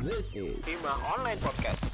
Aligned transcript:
This 0.00 0.32
is 0.32 0.56
Hima 0.64 0.96
Online 1.04 1.36
Podcast. 1.36 1.84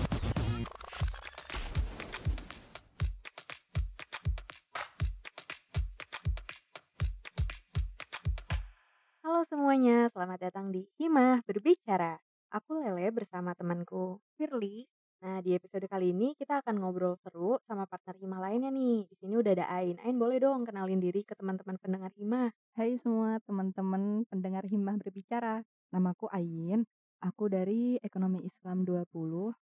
Halo 9.26 9.42
semuanya, 9.50 10.06
selamat 10.14 10.46
datang 10.46 10.70
di 10.70 10.86
Himah 11.02 11.42
Berbicara. 11.42 12.22
Aku 12.54 12.78
Lele 12.78 13.10
bersama 13.10 13.50
temanku 13.58 14.22
Firly. 14.38 14.86
Nah, 15.26 15.42
di 15.42 15.58
episode 15.58 15.90
kali 15.90 16.14
ini 16.14 16.38
kita 16.38 16.62
akan 16.62 16.78
ngobrol 16.78 17.18
seru 17.18 17.58
sama 17.66 17.90
partner 17.90 18.14
Himah 18.14 18.46
lainnya 18.46 18.70
nih. 18.70 19.10
Di 19.10 19.14
sini 19.18 19.34
udah 19.34 19.58
ada 19.58 19.66
Ain. 19.74 19.98
Ain 20.06 20.22
boleh 20.22 20.38
dong 20.38 20.62
kenalin 20.62 21.02
diri 21.02 21.26
ke 21.26 21.34
teman-teman 21.34 21.82
pendengar 21.82 22.14
Himah. 22.14 22.54
Hai 22.78 22.94
semua 23.02 23.42
teman-teman 23.42 24.22
pendengar 24.30 24.62
Himmah 24.62 25.02
Berbicara. 25.02 25.66
Namaku 25.90 26.30
Ayin. 26.30 26.86
Aku 27.24 27.48
dari 27.48 27.96
Ekonomi 28.04 28.44
Islam 28.44 28.84
20. 28.84 29.08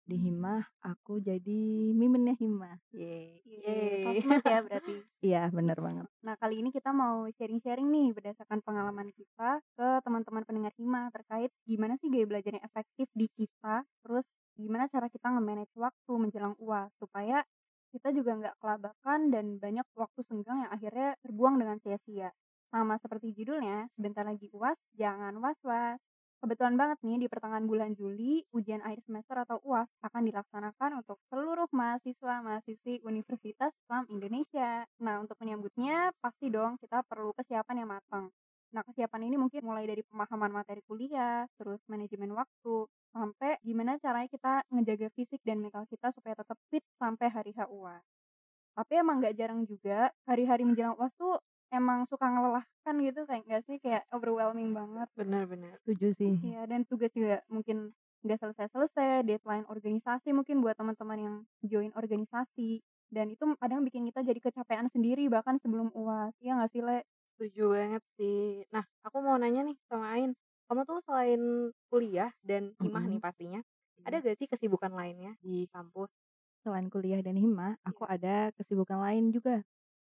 Di 0.09 0.17
Himmah 0.17 0.65
aku 0.81 1.21
jadi 1.21 1.93
miminnya 1.93 2.33
Himmah. 2.33 2.81
Yeay. 2.89 3.45
Yeay. 3.45 4.01
Sosmed 4.01 4.41
ya 4.41 4.59
berarti. 4.65 4.95
Iya, 5.21 5.53
bener 5.53 5.77
banget. 5.77 6.09
Nah, 6.25 6.33
kali 6.41 6.65
ini 6.65 6.73
kita 6.73 6.89
mau 6.89 7.29
sharing-sharing 7.37 7.85
nih 7.93 8.09
berdasarkan 8.17 8.57
pengalaman 8.65 9.13
kita 9.13 9.61
ke 9.77 9.87
teman-teman 10.01 10.43
pendengar 10.49 10.73
Hima 10.81 11.13
terkait 11.13 11.53
gimana 11.69 11.93
sih 12.01 12.09
gaya 12.09 12.25
belajar 12.25 12.57
yang 12.57 12.65
efektif 12.65 13.05
di 13.13 13.29
kita, 13.37 13.85
terus 14.01 14.25
gimana 14.57 14.89
cara 14.89 15.05
kita 15.13 15.29
nge-manage 15.37 15.77
waktu 15.77 16.13
menjelang 16.17 16.57
UAS 16.57 16.89
supaya 16.97 17.45
kita 17.93 18.09
juga 18.17 18.33
nggak 18.33 18.55
kelabakan 18.65 19.29
dan 19.29 19.61
banyak 19.61 19.85
waktu 19.93 20.25
senggang 20.25 20.65
yang 20.65 20.71
akhirnya 20.73 21.13
terbuang 21.21 21.61
dengan 21.61 21.77
sia-sia. 21.85 22.33
Sama 22.73 22.97
seperti 22.97 23.29
judulnya, 23.37 23.85
sebentar 23.93 24.25
lagi 24.25 24.49
UAS, 24.49 24.81
jangan 24.97 25.37
was-was. 25.37 26.01
Kebetulan 26.43 26.75
banget 26.75 26.99
nih 27.07 27.23
di 27.23 27.27
pertengahan 27.31 27.63
bulan 27.63 27.95
Juli, 27.95 28.43
ujian 28.51 28.83
akhir 28.83 28.99
semester 29.07 29.47
atau 29.47 29.63
UAS 29.63 29.87
akan 30.03 30.27
dilaksanakan 30.27 30.99
untuk 30.99 31.15
seluruh 31.31 31.71
mahasiswa-mahasiswi 31.71 32.99
Universitas 33.07 33.71
Islam 33.71 34.03
Indonesia. 34.11 34.83
Nah, 34.99 35.23
untuk 35.23 35.39
menyambutnya 35.39 36.11
pasti 36.19 36.51
dong 36.51 36.75
kita 36.83 36.99
perlu 37.07 37.31
kesiapan 37.39 37.87
yang 37.87 37.95
matang. 37.95 38.27
Nah, 38.75 38.83
kesiapan 38.83 39.31
ini 39.31 39.39
mungkin 39.39 39.63
mulai 39.63 39.87
dari 39.87 40.03
pemahaman 40.03 40.51
materi 40.51 40.83
kuliah, 40.83 41.47
terus 41.55 41.79
manajemen 41.87 42.35
waktu, 42.35 42.91
sampai 43.15 43.63
gimana 43.63 43.95
caranya 44.03 44.27
kita 44.27 44.67
ngejaga 44.67 45.07
fisik 45.15 45.39
dan 45.47 45.63
mental 45.63 45.87
kita 45.87 46.11
supaya 46.11 46.35
tetap 46.35 46.59
fit 46.67 46.83
sampai 46.99 47.31
hari 47.31 47.55
H 47.55 47.71
UAS. 47.71 48.03
Tapi 48.75 48.99
emang 48.99 49.23
nggak 49.23 49.39
jarang 49.39 49.63
juga 49.63 50.11
hari-hari 50.27 50.67
menjelang 50.67 50.99
UAS 50.99 51.15
tuh 51.15 51.39
emang 51.73 51.99
suka 52.11 52.25
ngelelahkan 52.29 52.95
gitu 53.07 53.19
kayak 53.29 53.43
nggak 53.47 53.63
sih 53.67 53.77
kayak 53.83 54.03
overwhelming 54.15 54.71
banget. 54.77 55.09
Benar-benar. 55.17 55.73
Setuju 55.77 56.07
sih. 56.17 56.33
Iya, 56.45 56.61
dan 56.71 56.81
tugas 56.89 57.11
juga 57.15 57.41
mungkin 57.49 57.77
nggak 58.23 58.39
selesai-selesai, 58.41 59.25
deadline 59.27 59.65
organisasi 59.67 60.29
mungkin 60.37 60.63
buat 60.63 60.75
teman-teman 60.79 61.19
yang 61.19 61.35
join 61.65 61.91
organisasi. 61.95 62.83
Dan 63.13 63.33
itu 63.35 63.43
kadang 63.61 63.81
bikin 63.87 64.07
kita 64.09 64.21
jadi 64.25 64.39
kecapean 64.41 64.87
sendiri 64.93 65.25
bahkan 65.29 65.57
sebelum 65.63 65.89
UAS. 65.95 66.33
Iya 66.43 66.51
nggak 66.59 66.71
sih, 66.73 66.81
Le? 66.85 66.99
Setuju 67.35 67.63
banget 67.75 68.03
sih. 68.17 68.65
Nah, 68.73 68.83
aku 69.05 69.17
mau 69.25 69.35
nanya 69.41 69.61
nih 69.67 69.77
sama 69.89 70.05
Ain. 70.17 70.31
Kamu 70.69 70.81
tuh 70.89 70.99
selain 71.05 71.41
kuliah 71.91 72.31
dan 72.41 72.73
Himah 72.81 73.05
nih 73.11 73.19
Mm-mm. 73.19 73.23
pastinya, 73.25 73.61
ada 74.07 74.17
gak 74.23 74.37
sih 74.39 74.47
kesibukan 74.49 74.91
lainnya 74.95 75.35
di 75.43 75.67
kampus? 75.73 76.09
Selain 76.63 76.87
kuliah 76.93 77.21
dan 77.21 77.35
Himmah, 77.37 77.77
aku 77.89 78.03
ada 78.15 78.49
kesibukan 78.57 78.99
lain 79.05 79.29
juga. 79.35 79.61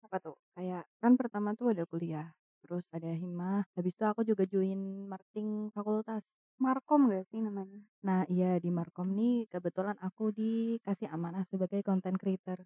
Apa 0.05 0.17
tuh? 0.23 0.37
Kayak 0.55 0.83
kan 1.01 1.13
pertama 1.19 1.49
tuh 1.59 1.67
ada 1.73 1.83
kuliah, 1.91 2.27
terus 2.63 2.83
ada 2.95 3.11
Himmah, 3.21 3.59
habis 3.75 3.93
itu 3.95 4.03
aku 4.11 4.21
juga 4.29 4.43
join 4.53 4.79
marketing 5.11 5.47
fakultas. 5.75 6.23
Markom 6.63 7.01
nggak 7.07 7.23
sih 7.31 7.39
namanya? 7.43 7.79
Nah, 8.07 8.21
iya 8.33 8.51
di 8.63 8.69
Markom 8.77 9.07
nih 9.19 9.35
kebetulan 9.51 9.97
aku 10.07 10.23
dikasih 10.39 11.07
amanah 11.15 11.43
sebagai 11.51 11.81
content 11.87 12.17
creator. 12.21 12.59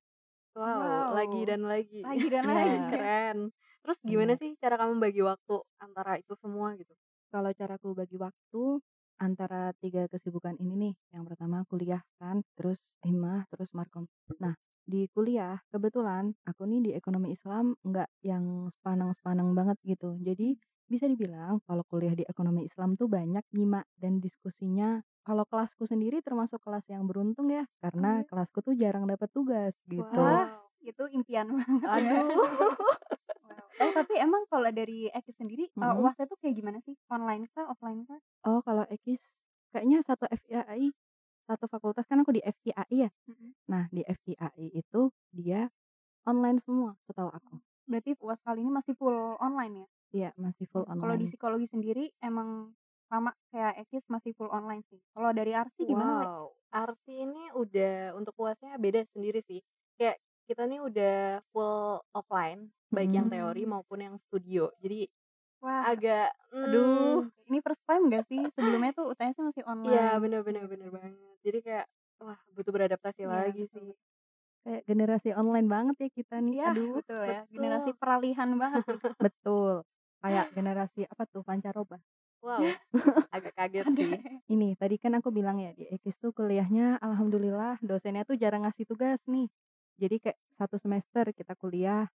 Wow, 0.57 1.13
lagi 1.17 1.41
Wow. 1.41 1.49
dan 1.49 1.61
lagi. 1.71 2.01
Lagi 2.05 2.27
dan 2.33 2.45
Iya. 2.45 2.53
lagi. 2.57 2.81
Keren. 2.89 3.37
Terus 3.81 3.97
gimana 4.09 4.33
Iya. 4.33 4.39
sih 4.41 4.49
cara 4.61 4.75
kamu 4.81 4.95
bagi 5.05 5.21
waktu 5.29 5.53
antara 5.85 6.11
itu 6.21 6.33
semua 6.41 6.67
gitu? 6.79 6.93
Kalau 7.33 7.51
caraku 7.53 7.89
bagi 7.97 8.17
waktu 8.17 8.63
antara 9.19 9.73
tiga 9.81 10.05
kesibukan 10.09 10.55
ini 10.61 10.73
nih, 10.89 10.93
yang 11.13 11.23
pertama 11.27 11.65
kuliah 11.69 12.01
kan, 12.21 12.41
terus 12.57 12.79
himmah, 13.05 13.45
terus 13.51 13.69
markom. 13.77 14.05
Nah, 14.41 14.53
di 14.89 15.05
kuliah 15.13 15.61
kebetulan 15.69 16.33
aku 16.49 16.65
nih 16.65 16.81
di 16.81 16.91
ekonomi 16.97 17.37
Islam 17.37 17.77
nggak 17.85 18.09
yang 18.25 18.73
sepanang-sepanang 18.81 19.53
banget 19.53 19.77
gitu. 19.85 20.17
Jadi 20.17 20.57
bisa 20.89 21.05
dibilang 21.05 21.61
kalau 21.69 21.85
kuliah 21.85 22.17
di 22.17 22.25
ekonomi 22.25 22.65
Islam 22.65 22.97
tuh 22.97 23.05
banyak 23.05 23.45
nyimak 23.53 23.85
dan 24.01 24.17
diskusinya. 24.17 24.97
Kalau 25.21 25.45
kelasku 25.45 25.85
sendiri 25.85 26.25
termasuk 26.25 26.57
kelas 26.65 26.89
yang 26.89 27.05
beruntung 27.05 27.53
ya, 27.53 27.69
karena 27.85 28.25
iya? 28.25 28.25
kelasku 28.25 28.65
tuh 28.65 28.73
jarang 28.73 29.05
dapat 29.05 29.29
tugas 29.29 29.77
gitu. 29.85 30.09
Wah, 30.17 30.57
itu 30.81 31.03
impian 31.13 31.53
banget. 31.53 31.85
Aduh. 31.85 32.25
Eh, 33.79 33.91
tapi 33.95 34.19
emang 34.19 34.43
kalau 34.51 34.67
dari 34.75 35.07
Eki 35.07 35.31
sendiri, 35.39 35.71
eh, 35.71 35.79
Mm-mm. 35.79 36.03
UASnya 36.03 36.27
tuh 36.27 36.35
kayak 36.43 36.51
gimana 36.51 36.83
sih? 36.83 36.99
Online 37.07 37.47
kah, 37.55 37.63
offline 37.71 38.03
kah? 38.03 38.19
Oh, 38.43 38.59
kalau 38.59 38.83
Ekis 38.91 39.23
kayaknya 39.71 40.03
satu 40.03 40.27
FIAI, 40.27 40.91
satu 41.49 41.65
fakultas 41.73 42.05
kan 42.09 42.21
aku 42.21 42.31
di 42.37 42.41
FIAI 42.45 42.97
ya. 43.07 43.11
Mm-mm. 43.27 43.51
Nah, 43.71 43.83
di 43.95 44.01
FIAI 44.05 44.67
itu 44.81 45.01
dia 45.33 45.69
online 46.27 46.59
semua 46.61 46.91
setahu 47.07 47.29
aku. 47.33 47.55
Berarti 47.89 48.13
UAS 48.21 48.41
kali 48.45 48.59
ini 48.61 48.71
masih 48.71 48.93
full 48.99 49.17
online 49.41 49.75
ya? 49.83 49.87
Iya, 50.13 50.29
masih 50.37 50.65
full 50.71 50.85
Kalau 50.99 51.15
di 51.17 51.25
online. 51.25 51.29
psikologi 51.29 51.67
sendiri 51.69 52.05
emang 52.21 52.73
sama 53.09 53.33
kayak 53.49 53.81
Ekis 53.85 54.05
masih 54.09 54.31
full 54.37 54.51
online 54.53 54.85
sih. 54.89 55.01
Kalau 55.17 55.31
dari 55.33 55.51
Arsi 55.57 55.81
gimana? 55.89 56.29
Wow, 56.29 56.53
arti 56.69 57.25
ini 57.25 57.49
udah 57.57 58.13
untuk 58.13 58.33
puasnya 58.37 58.77
beda 58.77 59.01
sendiri 59.13 59.41
sih. 59.49 59.61
Kayak 59.97 60.21
kita 60.45 60.65
nih 60.69 60.81
udah 60.81 61.17
full 61.53 62.01
offline, 62.13 62.69
baik 62.93 63.09
yang 63.13 63.29
Mm. 63.29 63.33
teori 63.33 63.63
maupun 63.65 63.99
yang 64.05 64.15
studio. 64.21 64.69
Jadi 64.81 65.09
Wah, 65.63 65.81
agak 65.91 66.31
aduh, 66.63 67.23
mm, 67.23 67.31
ini 67.51 67.57
first 67.65 67.83
time 67.87 68.03
gak 68.11 68.23
sih? 68.31 68.41
Sebelumnya 68.55 68.91
tuh 68.97 69.05
UTS 69.11 69.37
masih 69.43 69.63
Iya, 69.87 69.99
online. 70.07 70.21
bener-bener 70.23 70.63
bener 70.71 70.89
banget. 70.91 71.35
Jadi 71.45 71.57
kayak 71.65 71.85
wah 72.23 72.39
butuh 72.55 72.71
beradaptasi 72.75 73.23
Iya, 73.23 73.31
lagi 73.31 73.61
betul. 73.63 73.79
sih. 73.79 73.89
Kayak 74.63 74.83
generasi 74.89 75.29
online 75.41 75.67
banget 75.73 75.95
ya 76.03 76.09
kita 76.17 76.35
nih. 76.45 76.53
Iya, 76.59 76.67
Aduh, 76.69 76.87
betul 76.99 77.21
ya. 77.31 77.39
Generasi 77.53 77.89
peralihan 78.01 78.49
banget 78.61 78.83
betul. 79.23 79.73
Kayak 80.23 80.45
generasi 80.57 81.01
apa 81.07 81.23
tuh 81.31 81.41
pancaroba. 81.47 81.97
Wow, 82.43 82.63
agak 83.35 83.53
kaget 83.57 83.87
sih. 83.95 84.13
Ini 84.49 84.73
tadi 84.81 84.95
kan 84.97 85.13
aku 85.19 85.29
bilang 85.29 85.61
ya 85.61 85.71
di 85.77 85.85
Ekis 85.87 86.17
tuh 86.17 86.31
kuliahnya 86.33 86.97
alhamdulillah 87.05 87.77
dosennya 87.85 88.25
tuh 88.25 88.35
jarang 88.41 88.65
ngasih 88.65 88.85
tugas 88.89 89.21
nih. 89.29 89.47
Jadi 90.01 90.15
kayak 90.23 90.39
satu 90.57 90.75
semester 90.81 91.25
kita 91.35 91.53
kuliah 91.59 92.07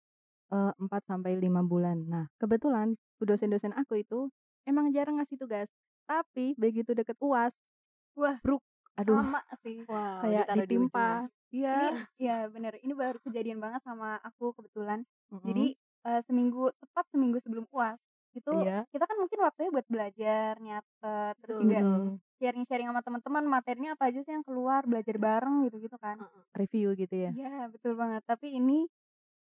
eh, 0.52 0.72
4 0.80 1.02
sampai 1.10 1.36
5 1.38 1.62
bulan. 1.66 1.98
Nah, 2.08 2.26
kebetulan 2.40 2.96
dosen-dosen 3.22 3.70
aku 3.72 4.02
itu 4.02 4.26
emang 4.66 4.90
jarang 4.90 5.22
ngasih 5.22 5.38
tugas. 5.38 5.70
Tapi 6.04 6.58
begitu 6.58 6.92
deket 6.92 7.14
UAS, 7.22 7.54
Wah, 8.18 8.38
bruk, 8.42 8.60
aduh 8.94 9.22
sama 9.22 9.40
sih. 9.62 9.86
Wow, 9.90 10.20
kayak 10.26 10.44
di 10.44 10.50
ujung 10.50 10.60
ditimpa. 10.90 11.08
ya. 11.08 11.14
Iya. 11.54 11.74
Ini 11.78 11.88
ya 12.18 12.36
bener, 12.50 12.72
ini 12.82 12.92
baru 12.92 13.18
kejadian 13.22 13.62
banget 13.62 13.80
sama 13.86 14.18
aku 14.20 14.50
kebetulan. 14.58 15.06
Mm-mm. 15.30 15.46
Jadi 15.46 15.66
eh, 16.04 16.20
seminggu 16.26 16.74
tepat 16.82 17.06
seminggu 17.14 17.38
sebelum 17.40 17.64
UAS 17.70 17.98
itu 18.34 18.50
Iya. 18.50 18.82
kita 18.90 19.06
kan 19.06 19.14
mungkin 19.14 19.38
waktunya 19.46 19.70
buat 19.70 19.86
belajar, 19.86 20.52
nyatet, 20.58 21.34
terus 21.38 21.58
juga 21.62 21.78
sharing-sharing 22.42 22.90
sama 22.90 23.00
teman-teman 23.06 23.44
materinya 23.46 23.94
apa 23.94 24.10
aja 24.10 24.18
sih 24.26 24.34
yang 24.34 24.42
keluar, 24.42 24.82
belajar 24.82 25.14
bareng 25.16 25.70
gitu-gitu 25.70 25.94
kan. 25.96 26.18
Review 26.52 26.98
gitu 26.98 27.14
ya. 27.14 27.30
Iya, 27.30 27.70
betul 27.70 27.94
banget. 27.94 28.26
Tapi 28.26 28.58
ini 28.58 28.90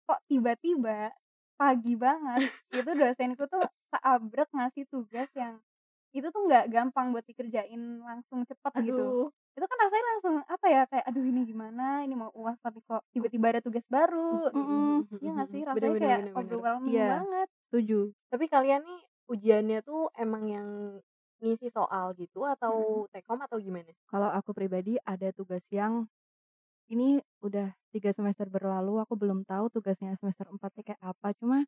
kok 0.10 0.18
tiba-tiba 0.26 1.14
pagi 1.60 1.94
banget 2.00 2.44
itu 2.72 2.92
dosenku 2.96 3.44
tuh 3.52 3.64
seabrek 3.92 4.50
ngasih 4.56 4.86
tugas 4.92 5.30
yang 5.36 5.60
itu 6.12 6.28
tuh 6.28 6.42
nggak 6.48 6.68
gampang 6.72 7.16
buat 7.16 7.24
dikerjain 7.24 8.04
langsung 8.04 8.44
cepet 8.44 8.74
gitu. 8.84 9.32
Itu 9.56 9.66
kan 9.68 9.78
rasanya 9.84 10.06
langsung 10.16 10.36
apa 10.48 10.66
ya 10.72 10.82
kayak 10.88 11.06
aduh 11.08 11.24
ini 11.24 11.42
gimana 11.48 12.04
ini 12.04 12.16
mau 12.16 12.32
uas 12.36 12.56
tapi 12.64 12.80
kok 12.84 13.04
tiba-tiba 13.16 13.56
ada 13.56 13.62
tugas 13.64 13.84
baru. 13.88 14.52
Mm-mm. 14.52 15.08
Iya 15.24 15.30
nggak 15.36 15.50
sih 15.56 15.62
rasanya 15.64 15.96
bener, 15.96 16.02
kayak 16.04 16.20
bener, 16.20 16.34
bener. 16.36 16.40
overwhelming 16.40 16.96
Iya. 16.96 17.08
banget. 17.08 17.48
Setuju. 17.72 18.00
Tapi 18.32 18.46
kalian 18.52 18.82
nih 18.84 19.02
ujiannya 19.32 19.80
tuh 19.88 20.02
emang 20.20 20.44
yang 20.52 20.70
ngisi 21.42 21.68
soal 21.74 22.14
gitu 22.20 22.44
atau 22.46 23.08
take 23.12 23.26
home 23.28 23.44
atau 23.44 23.58
gimana? 23.60 23.92
Kalau 24.12 24.30
aku 24.30 24.52
pribadi 24.54 25.00
ada 25.04 25.32
tugas 25.32 25.64
yang 25.72 26.06
ini 26.92 27.24
udah 27.42 27.72
tiga 27.94 28.12
semester 28.16 28.48
berlalu 28.52 29.00
aku 29.04 29.14
belum 29.20 29.44
tahu 29.48 29.70
tugasnya 29.74 30.16
semester 30.20 30.48
4 30.52 30.72
kayak 30.84 31.00
apa. 31.04 31.34
Cuma 31.40 31.64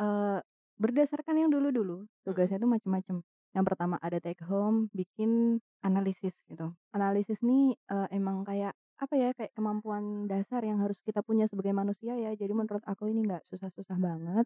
eh 0.00 0.38
berdasarkan 0.76 1.36
yang 1.40 1.50
dulu-dulu 1.54 2.04
tugasnya 2.28 2.60
tuh 2.60 2.68
macam-macam 2.68 3.16
yang 3.56 3.64
pertama 3.64 3.96
ada 4.04 4.20
take 4.20 4.44
home 4.44 4.92
bikin 4.92 5.60
analisis 5.80 6.36
gitu. 6.50 6.76
Analisis 6.92 7.40
nih 7.40 7.76
eh, 7.92 8.08
emang 8.12 8.44
kayak 8.44 8.76
apa 9.00 9.14
ya 9.16 9.28
kayak 9.36 9.52
kemampuan 9.56 10.24
dasar 10.28 10.60
yang 10.64 10.80
harus 10.84 11.00
kita 11.04 11.20
punya 11.24 11.48
sebagai 11.48 11.72
manusia 11.76 12.16
ya. 12.20 12.32
Jadi 12.36 12.52
menurut 12.56 12.84
aku 12.84 13.08
ini 13.12 13.24
nggak 13.28 13.44
susah-susah 13.48 13.96
banget. 14.00 14.44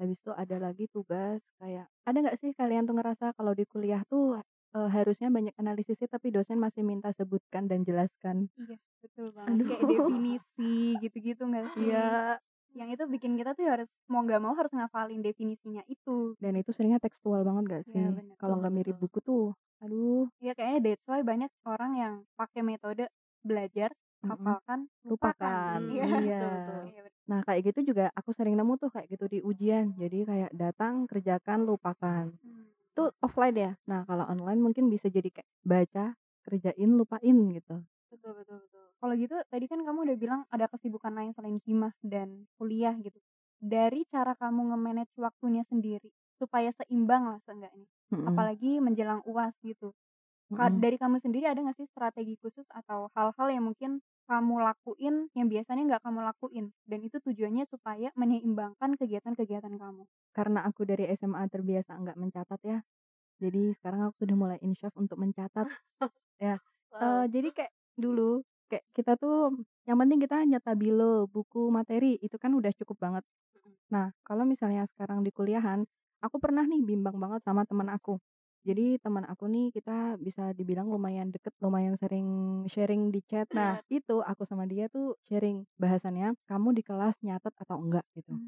Habis 0.00 0.18
itu 0.24 0.32
ada 0.34 0.56
lagi 0.60 0.84
tugas 0.92 1.40
kayak 1.62 1.86
ada 2.08 2.16
nggak 2.24 2.38
sih 2.40 2.50
kalian 2.58 2.84
tuh 2.88 2.94
ngerasa 2.98 3.32
kalau 3.38 3.52
di 3.56 3.64
kuliah 3.68 4.02
tuh 4.10 4.40
eee, 4.76 4.88
harusnya 4.96 5.28
banyak 5.32 5.54
analisisnya 5.60 6.08
tapi 6.10 6.28
dosen 6.34 6.58
masih 6.60 6.82
minta 6.84 7.10
sebutkan 7.16 7.64
dan 7.70 7.80
jelaskan. 7.88 8.50
Iya, 8.56 8.76
betul 9.22 9.30
banget. 9.38 9.58
Kayak 9.70 9.82
Aduh. 9.86 9.94
definisi 9.94 10.72
gitu-gitu 10.98 11.42
nggak 11.46 11.66
sih? 11.78 11.86
Iya. 11.86 12.06
Yang 12.72 12.88
itu 12.96 13.04
bikin 13.06 13.32
kita 13.38 13.50
tuh 13.54 13.68
harus 13.68 13.88
mau 14.10 14.24
nggak 14.24 14.40
mau 14.42 14.56
harus 14.58 14.72
ngafalin 14.74 15.20
definisinya 15.22 15.84
itu. 15.86 16.34
Dan 16.42 16.58
itu 16.58 16.72
seringnya 16.74 16.98
tekstual 16.98 17.44
banget 17.46 17.62
gak 17.70 17.82
Iya, 17.86 17.92
sih? 17.92 18.02
bener. 18.18 18.34
Kalau 18.40 18.58
nggak 18.58 18.72
mirip 18.74 18.96
buku 18.98 19.18
tuh, 19.22 19.46
aduh. 19.78 20.26
Ya 20.42 20.56
kayaknya 20.58 20.80
that's 20.90 21.06
why 21.06 21.20
banyak 21.22 21.52
orang 21.68 21.92
yang 22.00 22.14
pakai 22.34 22.64
metode 22.66 23.06
belajar, 23.44 23.92
hafalkan, 24.24 24.88
lupakan. 25.06 25.06
Lupakan. 25.06 25.80
Iya. 25.92 26.02
Hmm, 26.02 26.22
Iya. 26.24 26.40
betul 26.42 26.50
betul. 26.56 26.80
Iya. 26.90 27.02
Nah, 27.22 27.40
kayak 27.46 27.60
gitu 27.70 27.80
juga 27.94 28.04
aku 28.18 28.30
sering 28.34 28.58
nemu 28.58 28.74
tuh 28.82 28.90
kayak 28.90 29.06
gitu 29.14 29.24
di 29.30 29.38
ujian. 29.44 29.94
Jadi 29.94 30.18
kayak 30.26 30.50
datang, 30.56 31.06
kerjakan, 31.06 31.68
lupakan. 31.68 32.24
Hmm. 32.42 32.66
Itu 32.96 33.12
offline 33.22 33.56
ya. 33.56 33.72
Nah, 33.86 34.02
kalau 34.08 34.24
online 34.26 34.58
mungkin 34.64 34.88
bisa 34.90 35.06
jadi 35.12 35.28
kayak 35.30 35.48
baca, 35.62 36.04
kerjain, 36.48 36.90
lupain 36.98 37.36
gitu. 37.54 37.76
Betul 38.10 38.32
betul 38.42 38.58
betul. 38.66 38.81
Kalau 39.02 39.18
gitu 39.18 39.34
tadi 39.50 39.66
kan 39.66 39.82
kamu 39.82 40.06
udah 40.06 40.16
bilang 40.16 40.40
ada 40.46 40.70
kesibukan 40.70 41.10
lain 41.10 41.34
selain 41.34 41.58
himah 41.66 41.90
dan 42.06 42.46
kuliah 42.54 42.94
gitu. 43.02 43.18
Dari 43.58 44.06
cara 44.06 44.38
kamu 44.38 44.70
nge-manage 44.70 45.10
waktunya 45.18 45.66
sendiri 45.66 46.06
supaya 46.38 46.70
seimbang 46.78 47.26
lah 47.26 47.38
seenggaknya. 47.42 47.90
Mhm. 48.10 48.22
Apalagi 48.22 48.78
menjelang 48.78 49.26
UAS 49.26 49.58
gitu. 49.66 49.90
Mhm. 50.50 50.84
Dari 50.84 50.96
kamu 51.02 51.18
sendiri 51.18 51.50
ada 51.50 51.58
nggak 51.64 51.78
sih 51.82 51.88
strategi 51.90 52.38
khusus 52.38 52.66
atau 52.70 53.10
hal-hal 53.18 53.48
yang 53.50 53.64
mungkin 53.66 54.00
kamu 54.30 54.54
lakuin 54.62 55.26
yang 55.34 55.48
biasanya 55.50 55.82
nggak 55.96 56.02
kamu 56.06 56.20
lakuin 56.22 56.66
dan 56.86 57.00
itu 57.02 57.18
tujuannya 57.18 57.66
supaya 57.66 58.14
menyeimbangkan 58.14 58.94
kegiatan-kegiatan 59.00 59.74
kamu. 59.80 60.06
Karena 60.32 60.64
aku 60.64 60.88
dari 60.88 61.10
SMA 61.12 61.44
terbiasa 61.50 61.92
nggak 61.98 62.16
mencatat 62.20 62.60
ya. 62.64 62.78
Jadi 63.42 63.74
sekarang 63.78 64.10
aku 64.10 64.16
sudah 64.24 64.36
mulai 64.38 64.58
insyaf 64.62 64.94
untuk 64.98 65.18
mencatat. 65.20 65.66
Ya. 66.42 66.58
Wow. 66.92 67.00
Eh, 67.00 67.24
jadi 67.32 67.48
kayak 67.54 67.72
dulu 67.96 68.42
kayak 68.72 68.84
kita 68.96 69.12
tuh 69.20 69.52
yang 69.88 69.98
penting 70.00 70.18
kita 70.24 70.36
nyetabilo 70.48 71.28
buku 71.28 71.68
materi 71.68 72.16
itu 72.24 72.36
kan 72.40 72.52
udah 72.56 72.72
cukup 72.80 72.96
banget. 73.04 73.24
Nah, 73.94 74.10
kalau 74.26 74.44
misalnya 74.48 74.84
sekarang 74.90 75.22
di 75.26 75.30
kuliahan, 75.34 75.84
aku 76.24 76.36
pernah 76.42 76.64
nih 76.66 76.82
bimbang 76.84 77.16
banget 77.20 77.42
sama 77.46 77.62
teman 77.68 77.88
aku. 77.92 78.18
Jadi 78.62 78.96
teman 79.02 79.26
aku 79.26 79.50
nih 79.50 79.74
kita 79.74 80.16
bisa 80.22 80.54
dibilang 80.54 80.86
lumayan 80.90 81.34
deket, 81.34 81.50
lumayan 81.62 81.98
sering 81.98 82.62
sharing 82.70 83.10
di 83.14 83.20
chat. 83.26 83.50
Nah, 83.54 83.78
itu 83.90 84.22
aku 84.22 84.46
sama 84.46 84.64
dia 84.70 84.86
tuh 84.88 85.18
sharing 85.26 85.66
bahasannya, 85.82 86.38
kamu 86.46 86.68
di 86.78 86.82
kelas 86.86 87.18
nyatet 87.26 87.54
atau 87.58 87.76
enggak 87.82 88.06
gitu. 88.16 88.38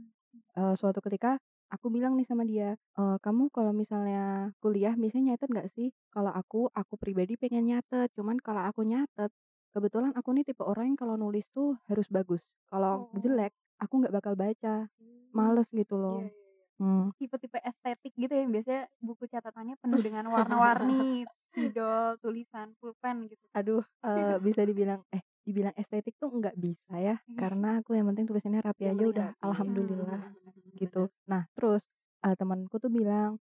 Eh, 0.58 0.74
suatu 0.78 1.00
ketika 1.02 1.38
aku 1.70 1.90
bilang 1.90 2.14
nih 2.18 2.26
sama 2.28 2.44
dia, 2.46 2.78
"Eh, 2.98 3.16
kamu 3.24 3.50
kalau 3.54 3.72
misalnya 3.74 4.54
kuliah 4.62 4.94
biasanya 4.94 5.34
nyatet 5.34 5.48
nggak 5.50 5.68
sih? 5.74 5.88
Kalau 6.14 6.30
aku, 6.30 6.70
aku 6.74 6.94
pribadi 7.00 7.34
pengen 7.40 7.66
nyatet, 7.70 8.08
cuman 8.14 8.38
kalau 8.38 8.62
aku 8.70 8.82
nyatet, 8.86 9.30
kebetulan 9.74 10.12
aku 10.18 10.30
nih 10.36 10.44
tipe 10.48 10.62
orang 10.64 10.94
yang 10.94 10.98
kalau 11.02 11.16
nulis 11.20 11.46
tuh 11.56 11.76
harus 11.90 12.06
bagus. 12.12 12.42
Kalau 12.70 12.92
Oh. 12.92 13.10
jelek, 13.16 13.52
aku 13.82 13.94
nggak 14.00 14.14
bakal 14.16 14.34
baca, 14.38 14.88
Hmm. 14.98 15.28
males 15.34 15.68
gitu 15.74 15.94
Iya 16.12 16.24
loh. 16.24 16.30
iya 16.36 16.48
iya. 16.56 16.66
Hmm. 16.80 17.12
Tipe-tipe 17.18 17.58
estetik 17.70 18.12
gitu 18.22 18.34
ya 18.40 18.44
biasanya 18.54 18.82
buku 19.06 19.24
catatannya 19.32 19.76
penuh 19.82 20.00
dengan 20.06 20.24
warna-warni, 20.34 21.26
spidol, 21.50 22.08
tulisan, 22.22 22.68
pulpen 22.80 23.16
gitu. 23.32 23.46
Aduh, 23.54 23.82
eh, 24.02 24.36
bisa 24.42 24.66
dibilang 24.66 25.06
eh 25.14 25.22
dibilang 25.46 25.74
estetik 25.78 26.16
tuh 26.18 26.30
nggak 26.32 26.56
bisa 26.58 26.94
ya, 26.98 27.16
karena 27.38 27.78
aku 27.82 27.94
yang 27.94 28.10
penting 28.10 28.26
tulisannya 28.26 28.62
rapi 28.64 28.84
Yang 28.84 28.94
aja 28.94 29.04
udah 29.12 29.28
rapi. 29.28 29.46
alhamdulillah 29.46 30.20
Hmm, 30.20 30.32
bener, 30.34 30.54
bener, 30.64 30.82
gitu. 30.82 31.06
Nah, 31.30 31.46
terus 31.54 31.82
eh, 32.26 32.34
temanku 32.38 32.76
tuh 32.82 32.90
bilang, 32.90 33.38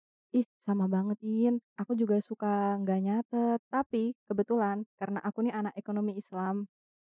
sama 0.62 0.86
banget 0.86 1.18
In, 1.26 1.58
aku 1.78 1.98
juga 1.98 2.22
suka 2.22 2.78
nggak 2.82 3.00
nyatet, 3.02 3.60
tapi 3.74 4.14
kebetulan 4.30 4.86
karena 5.02 5.20
aku 5.26 5.42
nih 5.46 5.54
anak 5.54 5.74
ekonomi 5.74 6.18
Islam 6.18 6.70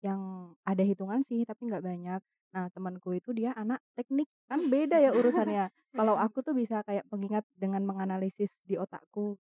yang 0.05 0.53
ada 0.67 0.83
hitungan 0.83 1.23
sih 1.23 1.47
tapi 1.47 1.71
nggak 1.71 1.85
banyak. 1.85 2.21
Nah, 2.55 2.67
temanku 2.73 3.13
itu 3.13 3.31
dia 3.37 3.53
anak 3.53 3.83
teknik, 3.95 4.27
kan 4.49 4.67
beda 4.71 4.97
ya 4.99 5.11
urusannya. 5.13 5.69
Kalau 5.99 6.17
aku 6.17 6.41
tuh 6.41 6.55
bisa 6.57 6.81
kayak 6.87 7.05
pengingat 7.11 7.45
dengan 7.57 7.85
menganalisis 7.85 8.57
di 8.65 8.77
otakku 8.77 9.37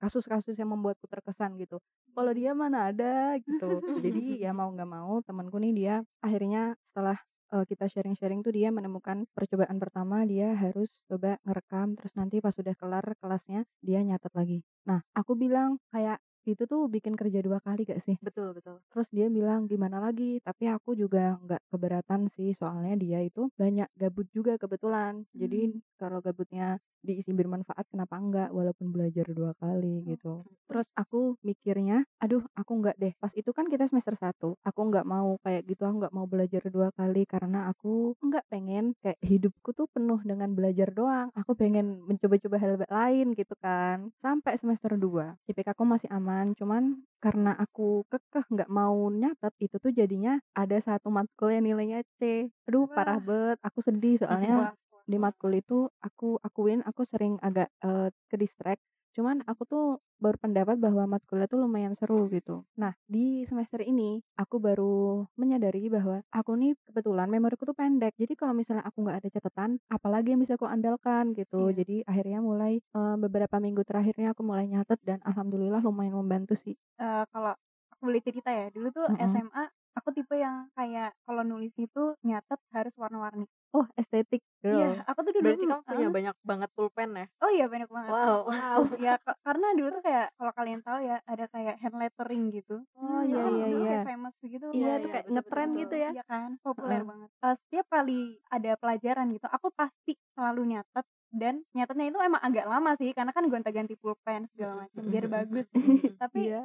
kasus-kasus 0.00 0.56
yang 0.56 0.72
membuatku 0.72 1.04
terkesan 1.04 1.60
gitu. 1.60 1.76
Kalau 2.16 2.32
dia 2.32 2.56
mana 2.56 2.88
ada 2.88 3.36
gitu. 3.36 3.84
Jadi 4.00 4.40
ya 4.40 4.56
mau 4.56 4.72
nggak 4.72 4.88
mau 4.88 5.20
temanku 5.20 5.60
nih 5.60 5.72
dia 5.76 5.94
akhirnya 6.24 6.74
setelah 6.88 7.20
eh, 7.54 7.64
kita 7.70 7.84
sharing-sharing 7.92 8.40
tuh 8.46 8.52
dia 8.54 8.68
menemukan 8.74 9.26
percobaan 9.36 9.78
pertama 9.82 10.22
dia 10.26 10.54
harus 10.56 10.90
coba 11.10 11.36
ngerekam 11.46 11.94
terus 11.98 12.12
nanti 12.18 12.36
pas 12.44 12.54
sudah 12.54 12.74
kelar 12.78 13.04
kelasnya 13.20 13.60
dia 13.84 14.00
nyatet 14.06 14.32
lagi. 14.34 14.58
Nah, 14.88 15.00
aku 15.16 15.32
bilang 15.38 15.78
kayak 15.94 16.18
itu 16.48 16.64
tuh 16.64 16.88
bikin 16.88 17.14
kerja 17.18 17.40
dua 17.44 17.58
kali 17.60 17.84
gak 17.84 18.00
sih? 18.00 18.16
Betul 18.20 18.56
betul. 18.56 18.80
Terus 18.92 19.08
dia 19.12 19.26
bilang 19.28 19.68
gimana 19.68 20.00
lagi, 20.00 20.40
tapi 20.44 20.68
aku 20.68 20.96
juga 20.96 21.36
nggak 21.44 21.62
keberatan 21.72 22.26
sih 22.28 22.52
soalnya 22.56 22.94
dia 22.96 23.18
itu 23.24 23.48
banyak 23.56 23.88
gabut 23.96 24.26
juga 24.32 24.56
kebetulan. 24.56 25.24
Jadi 25.36 25.60
Hmm. 25.72 25.80
kalau 26.00 26.18
gabutnya 26.24 26.80
diisi 27.00 27.32
bermanfaat 27.32 27.88
kenapa 27.88 28.20
enggak 28.20 28.48
walaupun 28.52 28.92
belajar 28.92 29.24
dua 29.32 29.56
kali 29.56 30.04
gitu. 30.04 30.44
Terus 30.68 30.86
aku 30.94 31.34
mikirnya, 31.42 32.04
aduh 32.22 32.44
aku 32.54 32.72
nggak 32.80 32.96
deh. 33.00 33.12
Pas 33.18 33.32
itu 33.34 33.50
kan 33.56 33.66
kita 33.66 33.88
semester 33.90 34.14
1, 34.14 34.54
aku 34.62 34.80
nggak 34.86 35.02
mau 35.08 35.40
kayak 35.42 35.64
gitu, 35.66 35.82
aku 35.88 35.96
nggak 36.06 36.14
mau 36.14 36.28
belajar 36.28 36.62
dua 36.68 36.88
kali 36.94 37.24
karena 37.26 37.72
aku 37.72 38.14
nggak 38.22 38.44
pengen 38.52 38.92
kayak 39.02 39.18
hidupku 39.24 39.72
tuh 39.74 39.88
penuh 39.90 40.20
dengan 40.22 40.52
belajar 40.54 40.92
doang. 40.92 41.32
Aku 41.34 41.56
pengen 41.58 42.04
mencoba-coba 42.06 42.56
hal 42.60 42.72
lain 42.86 43.26
gitu 43.34 43.54
kan. 43.58 44.12
Sampai 44.22 44.54
semester 44.60 44.94
2, 44.94 45.34
IPK 45.48 45.72
aku 45.74 45.82
masih 45.88 46.08
aman, 46.12 46.29
cuman 46.58 46.84
karena 47.24 47.52
aku 47.64 48.08
kekeh 48.12 48.44
nggak 48.52 48.70
mau 48.72 48.96
nyatet 49.12 49.52
itu 49.60 49.76
tuh 49.84 49.92
jadinya 49.92 50.40
ada 50.56 50.76
satu 50.80 51.08
matkul 51.12 51.52
yang 51.52 51.64
nilainya 51.68 52.00
C. 52.18 52.48
Aduh 52.68 52.86
parah 52.88 53.18
Wah. 53.18 53.24
banget, 53.28 53.58
aku 53.66 53.78
sedih 53.84 54.14
soalnya 54.22 54.54
Wah, 54.70 54.72
di 55.10 55.16
matkul 55.18 55.52
itu 55.58 55.90
aku 56.00 56.38
akuin 56.46 56.80
aku 56.86 57.02
sering 57.04 57.34
agak 57.42 57.68
eh, 57.82 58.08
ke 58.30 58.36
distract. 58.40 58.82
Cuman 59.16 59.42
aku 59.50 59.62
tuh 59.66 59.86
berpendapat 60.24 60.76
bahwa 60.84 61.04
matkulnya 61.18 61.46
tuh 61.50 61.58
lumayan 61.64 61.94
seru 61.98 62.28
gitu. 62.30 62.62
Nah, 62.76 62.92
di 63.08 63.42
semester 63.48 63.80
ini 63.82 64.20
aku 64.36 64.56
baru 64.60 65.24
menyadari 65.40 65.88
bahwa 65.88 66.20
aku 66.30 66.52
nih 66.60 66.72
kebetulan 66.86 67.28
memoriku 67.32 67.64
tuh 67.68 67.76
pendek. 67.76 68.12
Jadi 68.20 68.32
kalau 68.38 68.52
misalnya 68.56 68.84
aku 68.86 68.98
nggak 69.04 69.18
ada 69.24 69.28
catatan, 69.34 69.70
apalagi 69.90 70.32
yang 70.36 70.40
bisa 70.44 70.54
aku 70.60 70.66
andalkan 70.68 71.32
gitu. 71.34 71.60
Iya. 71.60 71.74
Jadi 71.74 72.04
akhirnya 72.06 72.38
mulai 72.44 72.72
eh, 72.80 73.16
beberapa 73.18 73.56
minggu 73.58 73.82
terakhirnya 73.88 74.32
aku 74.36 74.42
mulai 74.46 74.66
nyatet 74.70 75.00
dan 75.02 75.18
alhamdulillah 75.26 75.80
lumayan 75.82 76.14
membantu 76.16 76.54
sih. 76.54 76.76
Eh, 77.00 77.22
kalau 77.32 77.52
aku 77.92 78.02
boleh 78.08 78.20
cerita 78.22 78.50
ya, 78.52 78.66
dulu 78.74 78.88
tuh 78.96 79.06
Mm-mm. 79.08 79.16
SMA 79.18 79.64
aku 79.98 80.08
tipe 80.16 80.34
yang 80.38 80.70
kayak 80.76 81.10
kalau 81.26 81.42
nulis 81.42 81.74
itu 81.80 82.14
nyatet 82.22 82.60
harus 82.76 82.94
warna-warni. 83.00 83.46
Oh, 83.74 83.86
estetik 83.98 84.42
girl. 84.62 84.70
Iya, 84.70 84.86
aku 84.86 84.94
tuh 84.94 84.99
dulu 85.40 85.48
Berarti 85.50 85.66
kamu 85.66 85.82
punya 85.88 86.06
eh, 86.06 86.12
banyak 86.12 86.36
banget 86.44 86.70
pulpen 86.76 87.10
ya? 87.16 87.26
Oh 87.40 87.50
iya 87.50 87.66
banyak 87.66 87.88
banget. 87.88 88.10
Wow. 88.12 88.36
Wow. 88.46 88.78
ya 89.00 89.12
ka- 89.26 89.38
karena 89.42 89.66
dulu 89.74 89.88
tuh 89.96 90.02
kayak 90.04 90.26
kalau 90.36 90.52
kalian 90.54 90.80
tahu 90.84 90.98
ya 91.02 91.16
ada 91.24 91.44
kayak 91.48 91.74
hand 91.82 91.96
lettering 91.96 92.42
gitu. 92.52 92.76
Oh 92.94 93.20
Itu 93.24 93.32
iya 93.32 93.44
iya 93.48 93.66
iya. 93.66 93.80
kayak 93.88 94.06
famous 94.08 94.34
gitu. 94.44 94.66
Iya 94.70 94.76
Iya, 94.76 94.92
tuh 94.94 95.08
iya, 95.08 95.12
kayak 95.12 95.24
betul, 95.26 95.34
ngetren 95.34 95.68
betul, 95.68 95.80
gitu 95.82 95.94
ya. 95.96 96.10
Iya 96.12 96.24
kan, 96.28 96.50
populer 96.60 97.00
Heeh. 97.00 97.08
banget. 97.10 97.28
Eh, 97.40 97.54
setiap 97.64 97.86
kali 97.88 98.20
ada 98.48 98.70
pelajaran 98.76 99.26
gitu, 99.32 99.46
aku 99.48 99.66
pasti 99.72 100.12
selalu 100.36 100.62
nyatet 100.76 101.06
dan 101.30 101.54
nyatetnya 101.72 102.06
itu 102.10 102.18
emang 102.18 102.42
agak 102.42 102.66
lama 102.66 102.90
sih 102.98 103.10
karena 103.14 103.30
kan 103.30 103.44
gonta-ganti 103.46 103.94
pulpen 103.96 104.50
segala 104.52 104.84
macam 104.86 105.02
biar 105.06 105.26
bagus. 105.26 105.66
Tapi 106.22 106.40
Iya. 106.50 106.62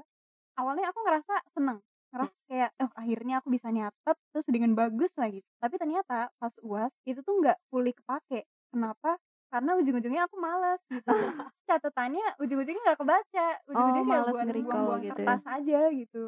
awalnya 0.58 0.92
aku 0.92 1.00
ngerasa 1.04 1.36
seneng 1.56 1.80
ngerasa 2.12 2.36
kayak 2.48 2.72
oh 2.80 2.92
akhirnya 2.96 3.44
aku 3.44 3.52
bisa 3.52 3.68
nyatet 3.70 4.16
terus 4.32 4.48
dengan 4.48 4.72
bagus 4.72 5.12
lagi 5.20 5.44
tapi 5.60 5.76
ternyata 5.76 6.32
pas 6.40 6.54
uas 6.64 6.88
itu 7.04 7.20
tuh 7.20 7.44
nggak 7.44 7.60
fully 7.68 7.92
kepake 7.92 8.48
kenapa? 8.76 9.12
Karena 9.48 9.72
ujung-ujungnya 9.74 10.28
aku 10.28 10.36
males 10.38 10.82
gitu. 10.90 11.08
Catatannya 11.70 12.26
ujung-ujungnya 12.38 12.82
nggak 12.84 13.00
kebaca 13.00 13.48
ujung-ujungnya 13.66 14.04
Oh, 14.04 14.10
kayak 14.12 14.26
buat 14.28 14.44
nge-recall 14.44 14.68
buang-buang 14.68 15.00
gitu 15.00 15.08
ya. 15.08 15.16
kertas 15.16 15.44
aja 15.48 15.80
gitu. 15.94 16.24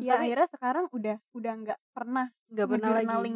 Ya 0.00 0.12
Tapi- 0.14 0.22
akhirnya 0.22 0.48
sekarang 0.48 0.84
udah 0.88 1.16
udah 1.32 1.52
nggak 1.56 1.78
pernah 1.90 2.26
Nggak 2.48 2.66
pernah 2.68 2.90
lagi. 2.92 3.06
lagi 3.10 3.32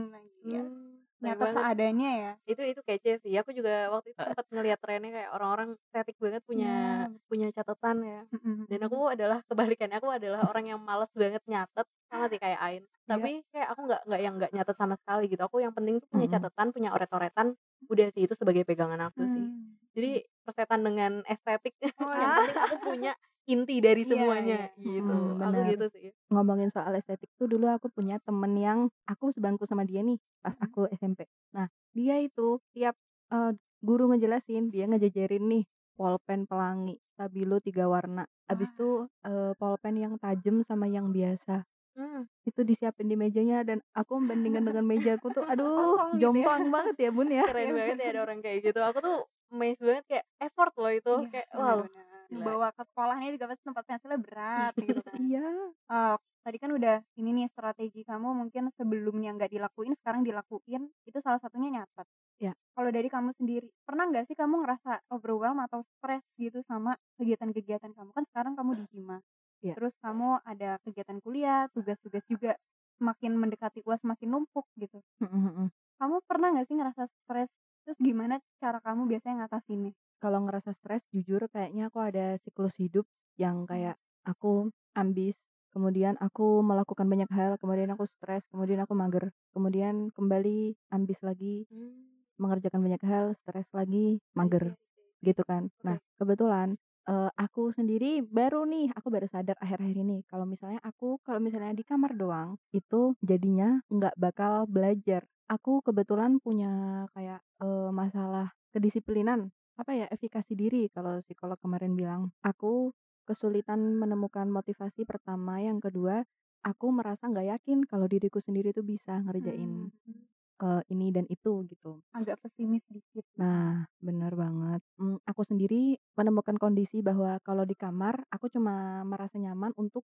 ya. 0.48 0.62
Hmm, 0.62 0.86
nyatet 1.18 1.50
seadanya 1.50 2.10
ya. 2.14 2.32
Itu 2.44 2.62
itu 2.62 2.80
kece 2.80 3.12
sih. 3.18 3.34
Aku 3.34 3.50
juga 3.50 3.90
waktu 3.90 4.12
itu 4.12 4.20
sempat 4.20 4.46
ngeliat 4.48 4.78
trennya 4.78 5.10
kayak 5.10 5.30
orang-orang 5.32 5.68
estetik 5.80 6.16
banget 6.16 6.42
punya 6.44 6.70
Iya. 6.70 7.18
punya 7.26 7.46
catatan 7.50 7.96
ya. 8.02 8.20
Mm-mm. 8.30 8.56
dan 8.66 8.80
aku 8.82 8.98
adalah 9.08 9.38
kebalikannya 9.44 9.96
aku 9.98 10.08
adalah 10.10 10.40
orang 10.46 10.64
yang 10.68 10.78
males 10.78 11.10
banget 11.12 11.42
nyatet 11.44 11.86
sama 12.06 12.26
sih 12.28 12.38
kayak 12.38 12.60
Ain. 12.60 12.82
Tapi 13.04 13.42
kayak 13.50 13.68
aku 13.72 13.80
nggak 13.82 14.00
nggak 14.06 14.20
yang 14.20 14.34
nggak 14.36 14.52
nyatet 14.52 14.76
sama 14.76 14.94
sekali 14.94 15.24
gitu. 15.26 15.42
Aku 15.42 15.58
yang 15.58 15.74
penting 15.74 15.98
tuh 15.98 16.08
punya 16.08 16.26
catatan 16.30 16.70
punya 16.70 16.90
oret-oretan 16.92 17.58
udah 17.92 18.06
sih 18.14 18.22
itu 18.26 18.34
sebagai 18.38 18.64
pegangan 18.68 19.00
aku 19.08 19.26
sih 19.30 19.46
Hmm. 19.46 19.76
jadi 19.96 20.24
persetan 20.46 20.80
dengan 20.86 21.12
estetik 21.26 21.74
Oh, 21.98 22.06
yang 22.20 22.32
ya. 22.32 22.38
penting 22.38 22.56
aku 22.62 22.76
punya 22.80 23.12
inti 23.48 23.80
dari 23.82 24.02
Iya, 24.06 24.22
semuanya 24.22 24.54
iya. 24.54 24.58
gitu 24.78 25.10
Mm, 25.10 25.42
aku 25.44 25.58
gitu 25.68 25.84
sih 25.94 26.08
ngomongin 26.32 26.68
soal 26.74 26.92
estetik 27.00 27.30
tuh 27.40 27.48
dulu 27.48 27.66
aku 27.72 27.88
punya 27.88 28.20
temen 28.26 28.52
yang 28.58 28.80
aku 29.08 29.32
sebangku 29.32 29.64
sama 29.64 29.84
dia 29.88 30.00
nih 30.04 30.18
pas 30.44 30.52
Mhm. 30.52 30.58
aku 30.60 30.86
SMP. 30.92 31.24
Nah 31.56 31.68
dia 31.96 32.20
itu 32.20 32.60
tiap 32.76 32.94
eh, 33.32 33.52
guru 33.80 34.12
ngejelasin 34.12 34.68
dia 34.74 34.84
ngejajarin 34.90 35.44
nih 35.52 35.64
polpen 35.98 36.46
pelangi, 36.50 37.00
stabilo 37.16 37.58
tiga 37.64 37.86
warna. 37.90 38.24
Habis 38.50 38.70
Wah. 38.70 38.76
itu 38.76 39.08
eh, 39.26 39.52
polpen 39.60 39.94
yang 39.98 40.14
tajam 40.22 40.60
sama 40.66 40.86
yang 40.90 41.10
biasa. 41.16 41.64
Hmm. 41.98 42.22
Itu 42.46 42.62
disiapin 42.62 43.10
di 43.10 43.18
mejanya 43.18 43.66
dan 43.66 43.82
aku 43.90 44.22
membandingkan 44.22 44.62
dengan 44.62 44.86
mejaku 44.86 45.34
tuh 45.34 45.42
aduh 45.50 45.98
Kosong 45.98 46.10
gitu 46.14 46.14
ya. 46.14 46.22
jomplang 46.22 46.64
banget 46.70 46.96
ya 47.02 47.10
Bun 47.10 47.28
ya. 47.28 47.44
Keren 47.50 47.74
banget 47.74 47.98
ya 47.98 48.08
ada 48.14 48.20
orang 48.22 48.38
kayak 48.38 48.58
gitu. 48.62 48.80
Aku 48.86 48.98
tuh 49.02 49.16
amazed 49.50 49.82
banget 49.82 50.04
kayak 50.06 50.24
effort 50.38 50.72
loh 50.78 50.92
itu. 50.94 51.14
Iya, 51.26 51.30
kayak 51.34 51.48
wow. 51.58 51.82
benar-benar. 51.82 52.06
gila. 52.28 52.44
Bawa 52.44 52.68
ke 52.76 52.82
sekolahnya 52.92 53.28
juga 53.34 53.44
pasti 53.50 53.62
tempat 53.66 53.84
pensilnya 53.88 54.20
berat 54.20 54.72
gitu 54.86 55.00
kan. 55.02 55.18
Iya. 55.18 55.48
Eh, 55.74 56.16
tadi 56.46 56.56
kan 56.62 56.70
udah 56.70 56.96
ini 57.18 57.30
nih 57.34 57.46
strategi 57.50 58.00
kamu 58.06 58.28
mungkin 58.36 58.70
sebelumnya 58.78 59.34
nggak 59.34 59.50
dilakuin 59.50 59.92
sekarang 59.98 60.22
dilakuin 60.22 60.86
itu 61.02 61.18
salah 61.18 61.42
satunya 61.42 61.82
nyatet. 61.82 62.06
Ya. 62.38 62.52
Kalau 62.78 62.90
dari 62.94 63.10
kamu 63.10 63.34
sendiri 63.34 63.66
pernah 63.82 64.06
nggak 64.06 64.30
sih 64.30 64.36
kamu 64.38 64.62
ngerasa 64.62 65.02
overwhelmed 65.10 65.66
atau 65.66 65.82
stres 65.98 66.22
gitu 66.38 66.62
sama 66.70 66.94
kegiatan-kegiatan 67.18 67.90
kamu 67.90 68.10
kan 68.14 68.24
sekarang 68.30 68.54
kamu 68.54 68.78
di 68.78 68.84
hima. 68.94 69.18
Ya. 69.62 69.74
Terus 69.74 69.94
kamu 69.98 70.38
ada 70.46 70.78
kegiatan 70.86 71.18
kuliah, 71.18 71.66
tugas-tugas 71.74 72.22
juga 72.30 72.54
semakin 72.98 73.34
mendekati 73.38 73.82
uas 73.86 74.02
semakin 74.02 74.28
numpuk 74.30 74.66
gitu. 74.78 75.02
Mm-mm-mm. 75.22 75.70
Kamu 75.98 76.22
pernah 76.26 76.54
nggak 76.54 76.66
sih 76.66 76.76
ngerasa 76.78 77.06
stres? 77.10 77.50
Terus 77.86 77.98
gimana 77.98 78.38
cara 78.62 78.78
kamu 78.82 79.10
biasanya 79.10 79.46
ngatasinnya? 79.46 79.92
Kalau 80.18 80.42
ngerasa 80.46 80.74
stres 80.74 81.02
jujur 81.14 81.46
kayaknya 81.50 81.90
aku 81.90 81.98
ada 82.02 82.38
siklus 82.42 82.74
hidup 82.78 83.06
yang 83.38 83.66
kayak 83.70 83.94
aku 84.26 84.70
ambis, 84.98 85.38
kemudian 85.70 86.18
aku 86.18 86.60
melakukan 86.62 87.06
banyak 87.06 87.30
hal, 87.30 87.54
kemudian 87.62 87.94
aku 87.94 88.06
stres, 88.18 88.42
kemudian 88.50 88.82
aku 88.82 88.98
mager, 88.98 89.30
kemudian 89.54 90.10
kembali 90.10 90.74
ambis 90.90 91.22
lagi, 91.22 91.66
Hmm. 91.70 92.18
mengerjakan 92.38 92.82
banyak 92.82 93.02
hal, 93.06 93.34
stres 93.42 93.66
lagi, 93.74 94.18
mager, 94.34 94.74
gitu 95.22 95.42
kan. 95.46 95.70
Nah, 95.82 95.98
kebetulan 96.18 96.78
eh, 97.10 97.30
aku 97.44 97.62
sendiri 97.74 98.20
baru 98.24 98.64
nih, 98.68 98.92
aku 98.98 99.08
baru 99.14 99.26
sadar 99.28 99.56
akhir-akhir 99.64 99.96
ini 100.04 100.18
kalau 100.30 100.44
misalnya 100.48 100.80
aku 100.84 101.18
kalau 101.26 101.40
misalnya 101.42 101.72
di 101.74 101.84
kamar 101.86 102.12
doang 102.14 102.50
itu 102.74 103.14
jadinya 103.24 103.80
nggak 103.90 104.14
bakal 104.20 104.64
belajar. 104.68 105.24
Aku 105.48 105.80
kebetulan 105.86 106.38
punya 106.44 107.04
kayak 107.16 107.40
eh, 107.64 107.90
masalah 107.92 108.52
kedisiplinan, 108.74 109.48
apa 109.80 109.92
ya, 109.96 110.06
efikasi 110.12 110.52
diri 110.52 110.82
kalau 110.92 111.20
psikolog 111.24 111.56
kemarin 111.64 111.92
bilang. 111.96 112.22
Aku 112.44 112.92
kesulitan 113.28 113.80
menemukan 114.00 114.48
motivasi 114.48 115.04
pertama, 115.08 115.60
yang 115.60 115.80
kedua 115.84 116.24
aku 116.64 116.86
merasa 116.92 117.28
nggak 117.30 117.48
yakin 117.58 117.78
kalau 117.86 118.06
diriku 118.10 118.40
sendiri 118.42 118.70
tuh 118.76 118.84
bisa 118.84 119.20
ngerjain 119.24 119.88
Hmm, 120.08 120.24
eh, 120.62 120.82
ini 120.92 121.14
dan 121.14 121.24
itu 121.30 121.64
gitu. 121.70 122.02
agak 122.14 122.38
pesimis 122.42 122.82
dikit. 122.90 123.24
Nah, 123.38 123.86
benar 124.02 124.34
banget. 124.34 124.80
Hmm, 124.98 125.18
aku 125.24 125.42
sendiri 125.46 125.96
menemukan 126.18 126.58
kondisi 126.58 127.00
bahwa 127.02 127.38
kalau 127.46 127.62
di 127.62 127.74
kamar 127.78 128.26
aku 128.30 128.50
cuma 128.50 129.02
merasa 129.06 129.38
nyaman 129.38 129.72
untuk 129.78 130.02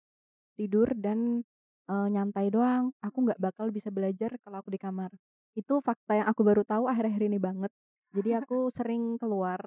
tidur 0.60 0.92
dan 0.98 1.44
eh, 1.88 2.08
nyantai 2.12 2.52
doang. 2.52 2.92
Aku 3.04 3.18
nggak 3.28 3.40
bakal 3.40 3.72
bisa 3.72 3.90
belajar 3.90 4.36
kalau 4.44 4.60
aku 4.62 4.70
di 4.76 4.80
kamar. 4.82 5.12
Itu 5.56 5.80
fakta 5.84 6.24
yang 6.24 6.28
aku 6.32 6.42
baru 6.44 6.64
tahu 6.68 6.88
akhir-akhir 6.92 7.24
ini 7.28 7.40
banget. 7.40 7.72
Jadi 8.16 8.30
aku 8.36 8.68
sering 8.78 9.16
keluar. 9.22 9.60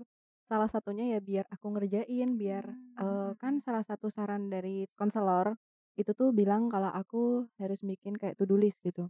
Salah 0.45 0.69
satunya 0.69 1.17
ya 1.17 1.21
biar 1.25 1.49
aku 1.49 1.73
ngerjain, 1.73 2.37
biar 2.37 2.65
eh, 3.01 3.31
kan 3.41 3.61
salah 3.65 3.85
satu 3.85 4.13
saran 4.13 4.53
dari 4.53 4.85
konselor 5.01 5.57
itu 5.95 6.11
tuh 6.11 6.35
bilang 6.35 6.67
kalau 6.75 6.91
aku 6.91 7.47
harus 7.63 7.79
bikin 7.87 8.19
kayak 8.19 8.35
to-do 8.35 8.59
list 8.59 8.83
gitu 8.83 9.07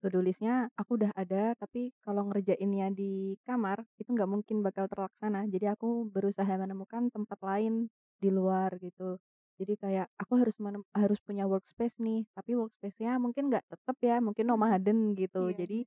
to-do 0.00 0.20
list-nya 0.24 0.68
aku 0.80 0.96
udah 1.00 1.12
ada 1.16 1.52
tapi 1.56 1.92
kalau 2.04 2.28
ngerjainnya 2.28 2.88
di 2.92 3.36
kamar 3.48 3.84
itu 4.00 4.08
nggak 4.12 4.30
mungkin 4.30 4.56
bakal 4.66 4.84
terlaksana. 4.90 5.46
Jadi 5.48 5.66
aku 5.70 6.08
berusaha 6.08 6.48
menemukan 6.56 7.08
tempat 7.12 7.38
lain 7.44 7.88
di 8.20 8.28
luar 8.32 8.76
gitu. 8.80 9.16
Jadi 9.60 9.72
kayak 9.76 10.06
aku 10.16 10.32
harus 10.40 10.56
menem- 10.56 10.88
harus 10.96 11.20
punya 11.20 11.44
workspace 11.44 11.96
nih 12.00 12.24
tapi 12.32 12.56
workspace-nya 12.56 13.20
mungkin 13.20 13.52
nggak 13.52 13.64
tetap 13.68 13.96
ya 14.00 14.16
mungkin 14.24 14.44
nomaden 14.48 15.12
gitu. 15.16 15.52
Iya. 15.52 15.58
jadi 15.64 15.78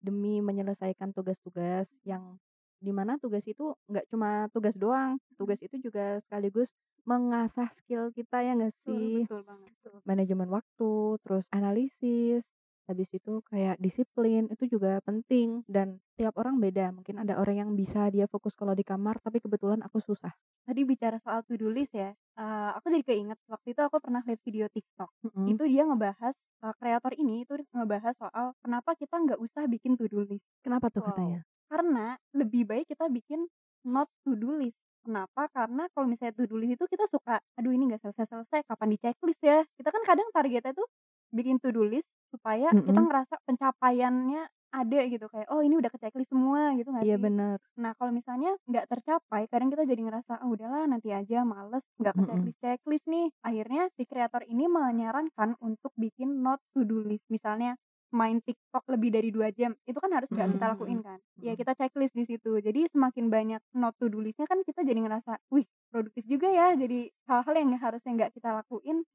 demi 0.00 0.40
menyelesaikan 0.40 1.12
tugas-tugas 1.12 1.92
yang 2.08 2.40
di 2.80 2.90
mana 2.96 3.20
tugas 3.20 3.44
itu 3.44 3.76
nggak 3.92 4.08
cuma 4.08 4.48
tugas 4.56 4.72
doang 4.72 5.20
tugas 5.36 5.60
itu 5.60 5.76
juga 5.76 6.16
sekaligus 6.24 6.72
mengasah 7.04 7.68
skill 7.76 8.08
kita 8.16 8.40
ya 8.40 8.56
nggak 8.56 8.72
Betul, 8.80 8.96
sih? 8.96 9.06
betul 9.28 9.40
banget. 9.44 9.70
manajemen 10.08 10.48
waktu, 10.48 11.20
terus 11.22 11.44
analisis, 11.52 12.42
habis 12.90 13.06
itu 13.14 13.38
kayak 13.46 13.78
disiplin 13.78 14.50
itu 14.50 14.66
juga 14.66 14.98
penting 15.06 15.62
dan 15.70 16.02
tiap 16.18 16.34
orang 16.42 16.58
beda. 16.58 16.90
Mungkin 16.90 17.22
ada 17.22 17.38
orang 17.38 17.56
yang 17.62 17.70
bisa 17.78 18.10
dia 18.10 18.26
fokus 18.26 18.58
kalau 18.58 18.74
di 18.74 18.82
kamar, 18.82 19.22
tapi 19.22 19.38
kebetulan 19.38 19.80
aku 19.86 20.02
susah. 20.02 20.34
Tadi 20.66 20.80
bicara 20.86 21.18
soal 21.22 21.42
to 21.46 21.54
do 21.58 21.70
list 21.70 21.94
ya, 21.94 22.10
eh, 22.14 22.70
aku 22.76 22.90
jadi 22.94 23.04
keinget 23.06 23.38
waktu 23.50 23.74
itu 23.74 23.80
aku 23.82 23.96
pernah 24.02 24.22
lihat 24.26 24.40
video 24.46 24.66
TikTok. 24.70 25.10
Mm-mm. 25.24 25.46
Itu 25.54 25.62
dia 25.66 25.82
ngebahas 25.86 26.34
kreator 26.78 27.12
ini 27.16 27.46
itu 27.48 27.54
ngebahas 27.72 28.14
soal 28.18 28.52
kenapa 28.60 28.92
kita 28.98 29.16
nggak 29.16 29.40
usah 29.40 29.64
bikin 29.70 29.96
to 29.96 30.06
do 30.10 30.20
list. 30.26 30.44
Kenapa 30.66 30.92
tuh 30.92 31.02
Wow. 31.02 31.08
katanya? 31.08 31.40
Karena 31.70 32.06
lebih 32.36 32.66
baik 32.68 32.86
kita 32.90 33.06
bikin 33.08 33.46
not 33.86 34.06
to 34.26 34.36
do 34.36 34.52
list. 34.60 34.76
Kenapa? 35.00 35.48
Karena 35.50 35.88
kalau 35.96 36.06
misalnya 36.06 36.36
to 36.36 36.44
do 36.44 36.60
list 36.60 36.76
itu 36.76 36.84
kita 36.86 37.08
suka, 37.08 37.40
aduh 37.56 37.72
ini 37.72 37.88
nggak 37.90 38.02
selesai-selesai, 38.04 38.68
kapan 38.68 38.88
di 38.92 38.98
checklist 39.00 39.40
ya? 39.42 39.64
Kita 39.80 39.88
kan 39.88 40.02
kadang 40.04 40.28
targetnya 40.34 40.76
tuh 40.76 40.86
bikin 41.32 41.56
to 41.62 41.72
do 41.72 41.82
list 41.86 42.06
supaya 42.32 42.70
kita 42.86 43.00
ngerasa 43.02 43.34
pencapaiannya 43.46 44.42
ada 44.70 44.98
gitu 45.10 45.26
kayak 45.26 45.48
oh 45.50 45.60
ini 45.66 45.74
udah 45.82 45.90
ke 45.90 45.98
checklist 45.98 46.30
semua 46.30 46.74
gitu 46.78 46.90
nggak 46.94 47.06
Iya 47.06 47.16
sih? 47.16 47.24
bener. 47.24 47.58
Nah, 47.80 47.92
kalau 47.96 48.12
misalnya 48.12 48.52
nggak 48.68 48.86
tercapai, 48.92 49.48
kadang 49.48 49.72
kita 49.72 49.88
jadi 49.88 50.02
ngerasa, 50.04 50.36
ah 50.42 50.48
udahlah 50.50 50.84
nanti 50.84 51.10
aja, 51.10 51.42
males, 51.42 51.82
nggak 51.96 52.14
ke 52.18 52.22
Mm-mm. 52.22 52.28
checklist-checklist 52.28 53.06
nih. 53.08 53.26
Akhirnya 53.40 53.82
si 53.96 54.04
kreator 54.04 54.42
ini 54.44 54.68
menyarankan 54.68 55.56
untuk 55.64 55.90
bikin 55.96 56.44
not 56.44 56.60
to 56.76 56.84
do 56.84 57.00
list. 57.02 57.24
Misalnya 57.32 57.74
main 58.10 58.42
TikTok 58.42 58.84
lebih 58.90 59.14
dari 59.14 59.30
dua 59.30 59.54
jam, 59.54 59.72
itu 59.86 59.98
kan 60.02 60.10
harus 60.10 60.28
nggak 60.34 60.50
kita 60.58 60.66
lakuin 60.74 61.00
kan? 61.00 61.18
Ya 61.40 61.54
kita 61.54 61.72
checklist 61.78 62.14
di 62.14 62.26
situ. 62.26 62.58
Jadi 62.58 62.90
semakin 62.90 63.30
banyak 63.30 63.62
not 63.78 63.94
to 64.02 64.10
do 64.10 64.18
listnya 64.20 64.44
kan 64.50 64.60
kita 64.66 64.82
jadi 64.82 64.98
ngerasa, 64.98 65.38
wih 65.54 65.64
produktif 65.94 66.26
juga 66.26 66.50
ya. 66.50 66.74
Jadi 66.74 67.06
hal-hal 67.30 67.54
yang 67.54 67.70
harusnya 67.78 68.10
nggak 68.18 68.32
kita 68.34 68.50
lakuin, 68.60 69.06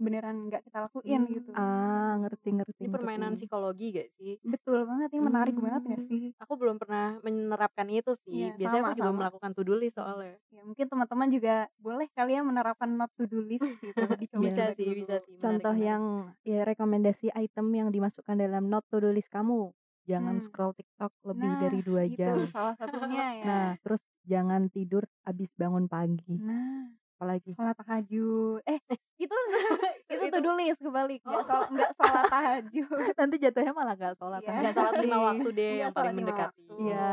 beneran 0.00 0.36
nggak 0.48 0.62
kita 0.66 0.78
lakuin 0.88 1.20
Hmm. 1.22 1.34
gitu. 1.36 1.50
Ah, 1.52 2.12
ngerti 2.18 2.48
ngerti 2.56 2.80
Ini 2.80 2.88
permainan 2.90 3.32
ngerti. 3.32 3.40
psikologi 3.44 3.86
gak 3.92 4.08
sih? 4.16 4.34
Betul 4.42 4.78
banget, 4.88 5.08
ini 5.12 5.22
menarik 5.22 5.54
banget 5.54 5.82
nggak 5.84 6.00
Hmm. 6.00 6.08
sih? 6.10 6.24
Aku 6.40 6.54
belum 6.56 6.76
pernah 6.80 7.20
menerapkan 7.20 7.86
itu 7.92 8.16
sih. 8.24 8.48
Iya, 8.48 8.56
Biasanya 8.56 8.80
sama, 8.80 8.88
aku 8.88 8.96
juga 8.96 9.10
sama. 9.12 9.18
melakukan 9.20 9.50
to 9.52 9.62
do 9.62 9.74
list 9.76 9.94
soalnya. 10.00 10.34
Ya 10.48 10.62
mungkin 10.64 10.86
teman-teman 10.88 11.28
juga 11.28 11.54
boleh 11.76 12.06
kali 12.10 12.32
ya 12.32 12.42
menerapkan 12.42 12.90
not 12.90 13.10
to 13.14 13.24
do 13.28 13.38
list 13.40 13.68
gitu. 13.78 13.92
Dicoba 14.24 14.40
Bisa 14.42 14.64
sih, 14.72 14.84
dulu. 14.88 14.96
bisa 15.04 15.16
sih. 15.20 15.34
Menarik, 15.36 15.44
Contoh 15.44 15.74
menarik. 15.76 15.84
yang 15.84 16.02
ya 16.42 16.60
rekomendasi 16.64 17.26
item 17.36 17.66
yang 17.70 17.88
dimasukkan 17.90 18.36
dalam 18.36 18.64
not 18.66 18.84
to 18.88 18.96
do 18.98 19.12
list 19.12 19.28
kamu. 19.28 19.70
Jangan 20.08 20.34
Hmm. 20.34 20.44
scroll 20.44 20.72
TikTok 20.72 21.12
lebih 21.22 21.50
Nah, 21.52 21.60
dari 21.60 21.80
dua 21.84 22.02
itu 22.08 22.16
jam. 22.16 22.36
salah 22.48 22.74
satunya 22.80 22.88
ya. 23.40 23.44
Nah, 23.46 23.66
terus 23.84 24.00
jangan 24.24 24.72
tidur 24.72 25.04
habis 25.22 25.52
bangun 25.54 25.84
pagi. 25.86 26.40
Nah, 26.40 26.88
Apalagi 27.14 27.52
sholat 27.52 27.76
tahajud. 27.76 28.64
Eh, 28.64 28.80
itu 30.10 30.20
itu 30.20 30.26
Itu- 30.28 30.40
do 30.40 30.52
list 30.52 30.78
kebalik. 30.78 31.20
Nggak 31.20 31.36
Oh. 31.36 31.46
sholat 31.46 31.68
nggak 31.70 31.90
sholat 31.94 32.24
tahajud. 32.26 32.88
nanti 33.20 33.36
jatuhnya 33.38 33.72
malah 33.72 33.94
gak 33.94 34.14
sholat. 34.14 34.40
Iya. 34.40 34.48
tahajud 34.48 34.60
Nggak 34.60 34.74
sholat 34.76 34.94
lima 35.00 35.18
waktu 35.22 35.48
deh 35.50 35.70
Nggak 35.70 35.80
yang 35.80 35.92
paling 35.92 36.14
mendekati. 36.14 36.62
Iya, 36.70 36.80
Iya. 36.80 37.06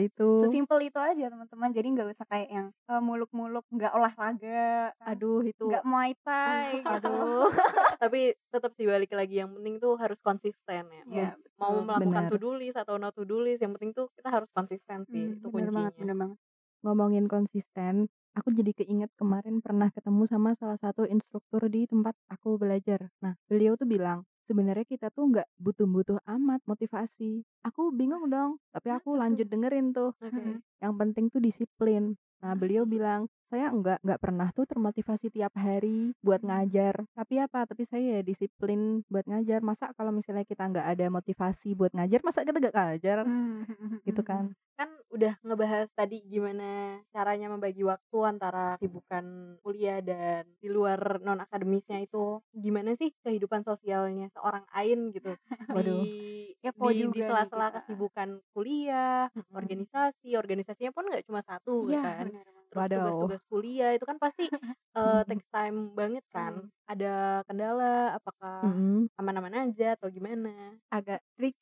itu. 0.00 0.30
Sesimpel 0.42 0.78
itu 0.82 0.98
aja 0.98 1.24
teman-teman. 1.26 1.68
Jadi 1.70 1.86
nggak 1.90 2.06
usah 2.10 2.26
kayak 2.26 2.48
yang 2.48 2.66
eh, 2.70 3.00
muluk-muluk 3.00 3.64
nggak 3.68 3.92
olahraga, 3.92 4.70
kan. 4.92 5.06
Aduh, 5.08 5.40
itu. 5.42 5.64
nggak 5.64 5.84
muay 5.84 6.12
thai 6.18 6.70
gitu. 6.82 7.08
Aduh. 7.08 7.50
Tapi 7.96 8.20
tetap 8.48 8.70
sih 8.72 8.84
balik 8.84 9.10
lagi 9.10 9.38
yang 9.38 9.52
penting 9.52 9.76
tuh 9.76 9.94
harus 9.94 10.18
konsisten 10.18 10.82
ya. 10.84 11.02
Iya, 11.04 11.28
Mau 11.56 11.74
betul. 11.74 11.84
melakukan 11.84 12.22
to 12.28 12.36
do 12.38 12.50
list 12.52 12.76
atau 12.76 12.96
not 12.96 13.12
to 13.12 13.22
do 13.22 13.38
list, 13.38 13.60
yang 13.60 13.72
penting 13.72 13.92
tuh 13.92 14.08
kita 14.12 14.28
harus 14.30 14.48
konsisten 14.50 15.02
sih. 15.04 15.24
Hmm, 15.26 15.34
itu 15.34 15.46
bener 15.46 15.68
kuncinya. 15.68 15.76
banget, 15.84 15.94
bener 15.96 16.16
banget. 16.16 16.38
Ngomongin 16.78 17.26
konsisten, 17.26 17.94
aku 18.38 18.48
jadi 18.58 18.72
keinget 18.78 19.10
kemarin 19.20 19.56
pernah 19.64 19.88
ketemu 19.96 20.22
sama 20.32 20.50
salah 20.60 20.78
satu 20.84 21.02
instruktur 21.14 21.62
di 21.74 21.80
tempat 21.92 22.14
aku 22.34 22.50
belajar. 22.62 23.00
Nah, 23.24 23.34
beliau 23.50 23.74
tuh 23.80 23.88
bilang, 23.94 24.18
sebenarnya 24.48 24.88
kita 24.88 25.12
tuh 25.12 25.28
nggak 25.28 25.48
butuh-butuh 25.60 26.24
amat 26.24 26.64
motivasi. 26.64 27.44
Aku 27.68 27.92
bingung 27.92 28.32
dong, 28.32 28.56
tapi 28.72 28.88
aku 28.88 29.12
Kenapa 29.12 29.20
lanjut 29.28 29.46
dengerin 29.52 29.86
tuh. 29.92 30.10
Mm-mm. 30.24 30.64
Yang 30.80 30.94
penting 30.96 31.24
tuh 31.28 31.40
disiplin. 31.44 32.16
Nah, 32.38 32.54
beliau 32.54 32.86
bilang, 32.86 33.26
saya 33.50 33.72
enggak 33.72 33.98
enggak 34.04 34.20
pernah 34.22 34.48
tuh 34.54 34.64
termotivasi 34.68 35.32
tiap 35.34 35.52
hari 35.58 36.14
buat 36.22 36.40
ngajar. 36.44 37.02
Tapi 37.16 37.34
apa, 37.42 37.66
tapi 37.66 37.82
saya 37.88 38.20
ya 38.20 38.22
disiplin 38.22 39.02
buat 39.10 39.26
ngajar. 39.26 39.60
Masa 39.64 39.90
kalau 39.96 40.14
misalnya 40.14 40.46
kita 40.46 40.64
nggak 40.68 40.86
ada 40.86 41.06
motivasi 41.10 41.74
buat 41.74 41.90
ngajar, 41.96 42.20
masa 42.22 42.46
kita 42.46 42.60
nggak 42.62 42.76
ngajar? 42.76 43.18
Mhm 43.26 44.00
Gitu 44.06 44.22
kan. 44.22 44.52
Kan 44.78 44.94
udah 45.10 45.34
ngebahas 45.42 45.90
tadi 45.90 46.22
gimana 46.22 47.02
caranya 47.10 47.50
membagi 47.50 47.82
waktu 47.82 48.18
antara 48.22 48.78
kesibukan 48.78 49.58
kuliah 49.66 49.98
dan 49.98 50.46
di 50.62 50.70
luar 50.70 51.18
non 51.18 51.42
akademisnya 51.42 51.98
itu. 51.98 52.38
Gimana 52.54 52.94
sih 52.94 53.10
kehidupan 53.26 53.66
sosialnya 53.66 54.30
seorang 54.38 54.64
Ain 54.70 55.10
gitu 55.16 55.34
Waduh. 55.74 56.04
di 56.06 56.54
Kepo 56.62 56.90
di 56.94 57.10
di 57.10 57.20
juga 57.20 57.26
nih 57.36 57.50
sela-sela 57.50 57.74
kesibukan 57.74 58.38
kuliah, 58.54 59.26
Mhm. 59.34 59.86
organisasi, 59.90 60.38
organisasinya 60.38 60.92
pun 60.94 61.04
nggak 61.10 61.26
cuma 61.28 61.42
satu 61.42 61.90
ya 61.90 61.98
kan. 61.98 62.24
bener. 62.24 62.46
Terus 62.70 62.86
tugas-tugas 62.94 63.42
kuliah 63.50 63.90
itu 63.96 64.04
kan 64.08 64.18
pasti 64.22 64.46
eee, 64.96 65.20
takes 65.28 65.48
time 65.50 65.92
banget 65.98 66.24
kan. 66.34 66.54
Mmm. 66.54 66.68
Ada 66.88 67.44
kendala, 67.48 68.16
apakah 68.18 68.80
aman-aman 69.20 69.54
aja 69.70 69.96
atau 69.98 70.08
gimana? 70.12 70.78
Agak 70.92 71.20
ya 71.36 71.38
Nggak 71.38 71.57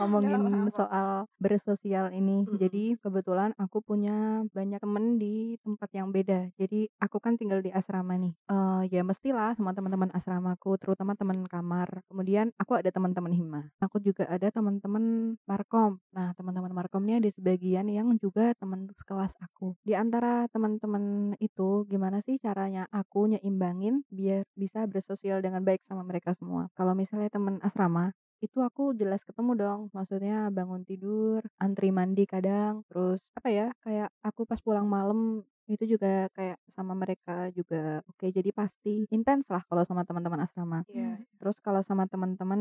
ngomongin 0.00 0.72
soal 0.72 1.28
bersosial 1.44 2.06
ini. 2.16 2.48
Mhm. 2.48 2.56
Jadi 2.56 2.96
kebetulan 3.02 3.52
aku 3.60 3.78
punya 3.84 4.42
banyak 4.56 4.80
temen 4.80 5.04
di 5.20 5.60
tempat 5.64 5.88
yang 5.92 6.08
beda. 6.16 6.48
Jadi 6.56 6.88
aku 7.04 7.16
kan 7.20 7.36
tinggal 7.40 7.60
di 7.60 7.70
asrama 7.70 8.16
nih. 8.16 8.32
Eee, 8.50 8.90
ya 8.90 9.02
mestilah 9.06 9.54
sama 9.54 9.70
teman-teman 9.76 10.10
asramaku, 10.10 10.74
terutama 10.82 11.14
teman 11.14 11.46
kamar. 11.46 12.02
Kemudian 12.10 12.50
aku 12.58 12.72
ada 12.80 12.90
teman-teman 12.90 13.30
hima. 13.30 13.62
Aku 13.78 14.02
juga 14.02 14.26
ada 14.26 14.50
teman-teman 14.50 15.38
markom. 15.46 16.02
Nah, 16.10 16.34
teman-teman 16.34 16.72
markom 16.74 17.00
ini 17.06 17.22
ada 17.22 17.30
sebagian 17.30 17.86
yang 17.86 18.10
juga 18.18 18.50
teman 18.58 18.90
sekelas 18.92 19.38
aku. 19.38 19.78
Di 19.86 19.94
antara 19.94 20.50
teman-teman 20.50 21.32
itu, 21.38 21.86
gimana 21.86 22.18
sih 22.26 22.36
caranya 22.42 22.90
aku 22.90 23.30
nyeimbangin 23.30 24.02
biar 24.10 24.42
bisa 24.58 24.84
bersosial 24.90 25.40
dengan 25.46 25.62
baik 25.62 25.86
sama 25.86 26.02
mereka 26.02 26.34
semua. 26.34 26.68
Kalau 26.74 26.92
misalnya 26.98 27.30
teman 27.30 27.62
asrama, 27.62 28.10
itu 28.44 28.58
aku 28.68 28.82
jelas 29.00 29.22
ketemu 29.28 29.52
dong. 29.62 29.80
Maksudnya 29.96 30.48
bangun 30.56 30.82
tidur, 30.88 31.40
antri 31.60 31.88
mandi 31.92 32.24
kadang, 32.24 32.82
terus 32.88 33.20
apa 33.38 33.48
ya, 33.52 33.66
kayak 33.84 34.08
aku 34.26 34.42
pas 34.50 34.60
pulang 34.64 34.86
malam 34.88 35.44
itu 35.74 35.84
juga 35.96 36.26
kayak 36.36 36.58
sama 36.70 36.92
mereka 36.98 37.48
juga 37.54 38.02
oke. 38.10 38.26
Jadi 38.30 38.50
pasti 38.54 38.90
intens 39.14 39.46
lah 39.54 39.62
kalau 39.68 39.82
sama 39.88 40.02
teman-teman 40.08 40.42
asrama. 40.46 40.82
Iya. 40.88 41.20
Mmm. 41.22 41.40
Terus 41.40 41.56
kalau 41.64 41.82
sama 41.86 42.04
teman-teman 42.10 42.60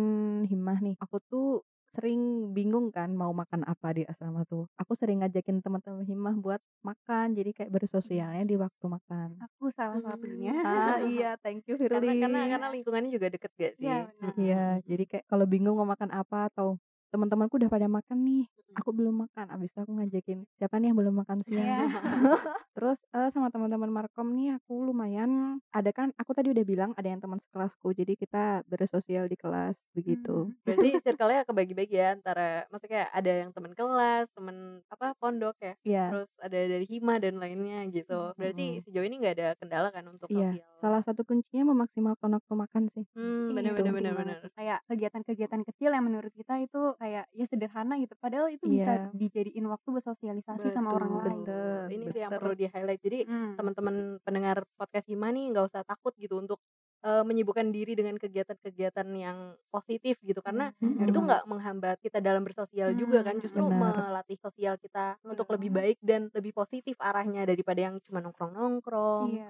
himah 0.51 0.77
nih, 0.85 0.95
aku 1.03 1.17
tuh 1.31 1.47
sering 1.93 2.53
bingung 2.55 2.93
kan 2.93 3.09
mau 3.17 3.31
makan 3.33 3.65
apa 3.65 3.87
di 3.97 4.03
asrama 4.05 4.45
tuh. 4.49 4.69
Aku 4.81 4.93
sering 4.99 5.21
ngajakin 5.25 5.59
teman-teman 5.65 6.05
himah 6.05 6.35
buat 6.37 6.61
makan, 6.85 7.33
jadi 7.37 7.49
kayak 7.57 7.71
Iya. 8.03 8.23
bersosialnya 8.23 8.43
di 8.47 8.55
waktu 8.59 8.85
makan. 8.87 9.29
Aku 9.43 9.63
salah 9.77 9.99
satunya. 10.07 10.51
Ah, 10.65 10.99
iya, 10.99 11.25
thank 11.43 11.63
you 11.67 11.75
Karena 11.93 12.11
karena 12.21 12.39
Firly. 12.43 12.51
karena 12.51 12.67
lingkungannya 12.73 13.11
juga 13.15 13.27
deket 13.33 13.51
gak 13.63 13.73
sih? 13.81 13.91
Iya. 13.91 14.11
Mhm. 14.21 14.35
Iya, 14.39 14.83
jadi 14.89 15.03
kayak 15.09 15.25
kalau 15.31 15.45
bingung 15.47 15.75
mau 15.79 15.87
makan 15.87 16.11
apa 16.11 16.51
atau 16.51 16.67
teman-temanku 17.13 17.57
udah 17.59 17.71
pada 17.71 17.87
makan 17.89 18.17
nih, 18.27 18.43
aku 18.77 18.89
belum 18.95 19.15
makan. 19.27 19.45
Abis 19.53 19.69
itu 19.73 19.79
aku 19.83 19.93
ngajakin, 19.99 20.39
"Siapa 20.59 20.75
nih 20.79 20.93
yang 20.93 20.97
belum 21.01 21.15
makan 21.25 21.39
siang?" 21.45 21.91
Terus, 22.77 22.99
eee, 23.15 23.29
sama 23.33 23.49
teman-teman 23.53 23.89
markom 23.91 24.33
nih 24.37 24.57
aku 24.61 24.73
lumayan 24.87 25.59
ada 25.75 25.91
kan 25.95 26.13
aku 26.21 26.31
tadi 26.37 26.49
udah 26.53 26.65
bilang 26.67 26.91
ada 26.99 27.09
yang 27.11 27.21
teman 27.23 27.39
sekelasku, 27.43 27.93
jadi 27.97 28.13
kita 28.19 28.63
bersosial 28.69 29.25
di 29.31 29.37
kelas, 29.39 29.77
begitu. 29.97 30.47
Mmm. 30.47 30.63
Berarti 30.65 30.87
circle-nya 31.03 31.43
kebagi-bagi 31.49 31.95
ya 31.99 32.07
antara 32.15 32.63
maksudnya 32.71 32.91
kayak 32.95 33.11
ada 33.19 33.31
yang 33.43 33.51
temen 33.55 33.73
kelas, 33.75 34.25
temen 34.35 34.57
apa, 34.93 35.05
pondok 35.19 35.55
ya, 35.59 35.73
Iya. 35.85 36.15
terus 36.15 36.29
ada 36.39 36.57
dari 36.71 36.85
hima 36.87 37.13
dan 37.23 37.35
lainnya 37.41 37.77
gitu. 37.91 38.13
Berarti 38.39 38.61
Mhm. 38.61 38.83
sejauh 38.85 39.05
ini 39.07 39.15
nggak 39.19 39.35
ada 39.37 39.47
kendala 39.59 39.87
kan 39.95 40.05
untuk 40.07 40.29
Iya, 40.29 40.45
sosial? 40.45 40.69
salah 40.77 41.01
satu 41.01 41.25
kuncinya 41.25 41.73
memaksimalkan 41.73 42.29
waktu 42.37 42.53
makan 42.53 42.83
sih. 42.93 43.05
Iya, 43.47 43.57
bener 44.05 44.35
Gitu. 44.35 44.45
tuh. 44.45 44.51
Kayak 44.53 44.79
kegiatan-kegiatan 44.85 45.61
kecil 45.65 45.89
yang 45.95 46.05
menurut 46.05 46.29
kita 46.35 46.61
itu 46.61 46.93
kayak 46.99 47.25
ya 47.33 47.45
sederhana 47.49 47.95
gitu, 48.03 48.13
padahal 48.19 48.51
itu 48.53 48.67
bisa 48.69 48.99
Iya. 48.99 49.15
dijadiin 49.15 49.65
waktu 49.71 49.89
bersosialisasi 49.95 50.67
sama 50.75 50.91
orang 50.97 51.13
Betul. 51.15 51.23
lain. 51.23 51.49
Betul, 51.53 51.89
Ini 51.89 52.05
sih 52.13 52.21
yang 52.25 52.33
betul. 52.33 52.37
perlu 52.37 52.57
di-highlight. 52.57 53.01
Jadi 53.05 53.25
Mmm. 53.27 53.59
teman-teman 53.59 54.17
pendengar 54.25 54.63
podcast 54.79 55.05
Hima 55.11 55.29
nih 55.35 55.51
nggak 55.53 55.65
usah 55.69 55.81
takut 55.85 56.13
gitu 56.17 56.39
untuk 56.41 56.57
eee, 57.05 57.21
menyibukkan 57.27 57.69
diri 57.69 57.93
dengan 57.93 58.17
kegiatan-kegiatan 58.17 59.07
yang 59.13 59.37
positif 59.69 60.17
gitu. 60.25 60.41
Karena 60.41 60.73
bener 60.81 61.09
itu 61.09 61.17
nggak 61.17 61.45
menghambat 61.49 61.97
kita 62.01 62.17
dalam 62.21 62.41
bersosial 62.45 62.93
juga 62.97 63.21
kan, 63.25 63.37
Mmm, 63.37 63.41
justru. 63.41 63.69
Benar. 63.69 63.73
melatih 63.73 64.37
sosial 64.41 64.75
kita 64.81 65.17
Betul 65.23 65.29
untuk 65.29 65.49
lebih 65.53 65.69
baik 65.73 65.97
dan 66.01 66.29
lebih 66.33 66.53
positif 66.57 66.97
arahnya 67.01 67.45
daripada 67.45 67.79
yang 67.89 67.95
cuma 68.05 68.21
nongkrong-nongkrong. 68.25 69.29
Iya, 69.29 69.43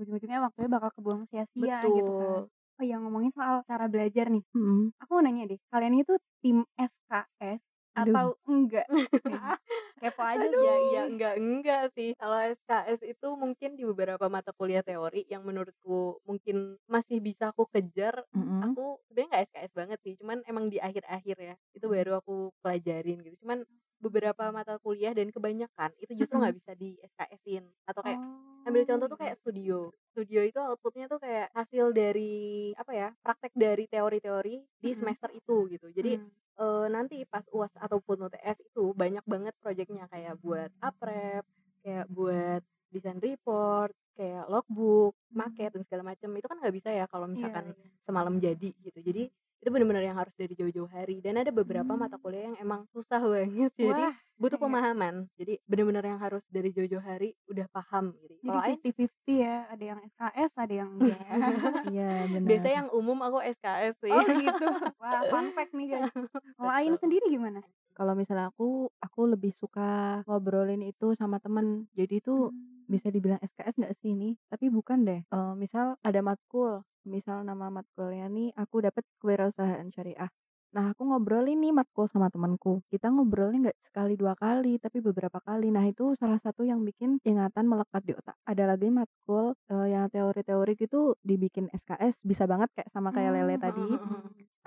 ujung-ujungnya 0.00 0.38
waktunya 0.44 0.68
bakal 0.74 0.90
kebuang 0.96 1.22
sia-sia 1.30 1.78
gitu 1.96 2.10
kan. 2.18 2.44
Oh 2.78 2.82
iya, 2.86 2.98
ngomongin 2.98 3.30
soal 3.38 3.62
cara 3.70 3.86
belajar 3.86 4.26
nih, 4.34 4.42
Mhm. 4.54 4.94
aku 5.02 5.10
mau 5.14 5.22
nanya 5.26 5.44
deh, 5.50 5.60
kalian 5.70 5.94
itu 6.02 6.14
tim 6.42 6.58
SKS 6.74 7.62
Aduh. 7.96 8.34
atau 8.34 8.34
enggak? 8.50 8.86
Nih, 9.30 9.42
kepo 10.02 10.22
aja 10.26 10.48
Iya 10.58 10.72
sih. 10.74 10.74
iya, 10.86 10.98
enggak 11.10 11.32
enggak 11.40 11.82
sih. 11.96 12.08
Kalau 12.20 12.38
SKS 12.42 13.00
itu 13.12 13.26
mungkin 13.42 13.70
di 13.78 13.82
beberapa 13.90 14.26
mata 14.32 14.50
kuliah 14.58 14.82
teori 14.84 15.24
yang 15.32 15.42
menurutku 15.48 16.20
mungkin 16.28 16.78
masih 16.90 17.18
bisa 17.24 17.50
aku 17.52 17.64
kejar, 17.74 18.24
Mhm. 18.32 18.64
aku 18.64 18.98
sebenarnya 19.06 19.28
nggak 19.30 19.44
SKS 19.50 19.72
banget 19.80 19.98
sih, 20.04 20.14
cuman 20.20 20.38
emang 20.50 20.66
di 20.72 20.78
akhir-akhir 20.82 21.36
ya, 21.48 21.54
itu 21.76 21.86
baru 21.90 22.10
aku 22.20 22.34
pelajarin 22.62 23.18
gitu. 23.26 23.36
Cuman 23.46 23.58
beberapa 24.04 24.44
mata 24.54 24.76
kuliah 24.82 25.12
dan 25.16 25.28
kebanyakan 25.34 25.90
itu 26.02 26.12
justru 26.18 26.36
nggak 26.40 26.56
bisa 26.60 26.72
di 26.76 26.96
SKS-in 27.00 27.64
atau 27.88 28.02
kayak 28.04 28.20
Oh, 28.20 28.68
ambil 28.68 28.82
contoh 28.88 29.06
tuh 29.12 29.18
gitu. 29.18 29.24
kayak 29.24 29.36
studio. 29.40 29.92
Studio 30.14 30.40
itu 30.46 30.58
outputnya 30.62 31.06
tuh 31.10 31.20
kayak 31.20 31.50
hasil 31.56 31.90
dari 31.92 32.72
apa 32.78 32.92
ya, 32.94 33.08
praktek 33.24 33.52
dari 33.56 33.84
teori-teori 33.90 34.54
di 34.80 34.90
Mhm. 34.90 34.98
semester 34.98 35.30
itu 35.34 35.66
gitu. 35.72 35.88
Jadi 35.92 36.16
Mmm. 36.16 36.30
eee, 36.60 36.86
nanti 36.92 37.16
pas 37.26 37.44
UAS 37.50 37.74
ataupun 37.76 38.26
UTS 38.30 38.58
itu 38.62 38.94
banyak 38.94 39.24
banget 39.26 39.54
projeknya 39.62 40.06
kayak 40.12 40.38
buat 40.40 40.70
aprep, 40.80 41.42
kayak 41.82 42.06
buat 42.12 42.62
desain 42.94 43.18
report, 43.18 43.92
kayak 44.14 44.46
logbook, 44.52 45.18
maket 45.34 45.74
dan 45.74 45.82
segala 45.88 46.14
macam. 46.14 46.30
Itu 46.38 46.46
kan 46.50 46.58
nggak 46.62 46.74
bisa 46.78 46.90
ya 46.94 47.04
kalau 47.10 47.26
Iya 47.34 47.50
misalkan 47.50 47.74
iya. 47.74 47.90
semalam 48.06 48.38
jadi 48.38 48.70
gitu. 48.80 48.98
Jadi 49.02 49.22
itu 49.64 49.72
bener-bener 49.72 50.04
yang 50.12 50.20
harus 50.20 50.36
dari 50.36 50.52
jauh-jauh 50.52 50.92
hari 50.92 51.24
dan 51.24 51.40
ada 51.40 51.48
beberapa 51.48 51.96
mata 51.96 52.20
Mmm. 52.20 52.22
kuliah 52.22 52.44
yang 52.52 52.56
emang 52.60 52.84
susah 52.92 53.16
banget. 53.24 53.72
Jadi 53.80 54.04
Wah, 54.04 54.12
butuh 54.36 54.60
kayak 54.60 54.68
pemahaman. 54.68 55.14
Jadi 55.40 55.56
bener-bener 55.64 56.04
yang 56.04 56.20
harus 56.20 56.44
dari 56.52 56.68
jauh-jauh 56.76 57.00
hari 57.00 57.32
udah 57.48 57.64
paham 57.72 58.12
gitu. 58.20 58.36
jadi 58.44 58.76
50-50 58.84 59.40
ya, 59.40 59.56
ada 59.72 59.84
yang 59.96 60.00
SKS, 60.04 60.52
ada 60.60 60.74
yang 60.74 60.90
enggak. 61.00 61.24
Iya, 61.94 62.12
biasanya 62.44 62.60
benar. 62.60 62.78
yang 62.84 62.88
umum 62.92 63.18
aku 63.24 63.38
SKS 63.40 63.94
sih. 64.04 64.12
Oh 64.12 64.20
gitu. 64.20 64.66
Wah, 65.02 65.20
fun 65.32 65.46
fact 65.56 65.72
nih 65.72 65.86
guys. 65.96 66.12
Kalau 66.60 66.72
Ain 66.76 66.94
sendiri 67.00 67.24
gimana? 67.32 67.64
Kalau 67.96 68.12
misalnya 68.18 68.50
aku, 68.52 68.90
aku 69.06 69.20
lebih 69.32 69.52
suka 69.54 70.22
ngobrolin 70.26 70.82
itu 70.82 71.14
sama 71.20 71.38
temen. 71.44 71.86
Jadi 71.98 72.14
itu 72.22 72.34
Mmm. 72.34 72.84
bisa 72.90 73.08
dibilang 73.14 73.40
SKS 73.42 73.74
nggak 73.80 73.94
sih 74.00 74.10
ini? 74.16 74.36
Tapi 74.50 74.66
bukan 74.68 74.98
deh. 75.08 75.20
Eee, 75.34 75.52
misal 75.62 75.86
ada 76.08 76.20
matkul, 76.28 76.72
misal 77.14 77.38
nama 77.48 77.66
matkulnya 77.76 78.26
nih 78.36 78.48
aku 78.62 78.76
dapet 78.86 79.04
kewirausahaan 79.20 79.88
syariah. 79.94 80.30
Nah, 80.74 80.90
aku 80.92 81.02
ngobrolin 81.06 81.58
nih 81.62 81.70
matkul 81.78 82.06
sama 82.10 82.28
temenku. 82.34 82.82
Kita 82.92 83.06
ngobrolnya 83.14 83.58
nggak 83.70 83.78
sekali 83.88 84.14
dua 84.18 84.34
kali, 84.34 84.74
tapi 84.82 84.98
beberapa 85.06 85.38
kali. 85.48 85.70
Nah, 85.70 85.84
itu 85.86 86.04
salah 86.18 86.38
satu 86.42 86.62
yang 86.66 86.82
bikin 86.88 87.22
ingatan 87.22 87.64
melekat 87.70 88.02
di 88.08 88.12
otak. 88.18 88.36
Ada 88.50 88.64
lagi 88.74 88.88
matkul 88.90 89.54
eee, 89.70 89.86
yang 89.94 90.06
teori-teori 90.10 90.72
gitu 90.82 91.00
dibikin 91.22 91.70
SKS 91.70 92.26
bisa 92.26 92.44
banget 92.50 92.68
kayak 92.74 92.90
sama 92.90 93.10
kayak 93.14 93.32
Lele 93.38 93.54
Mmm, 93.54 93.62
tadi. 93.62 94.02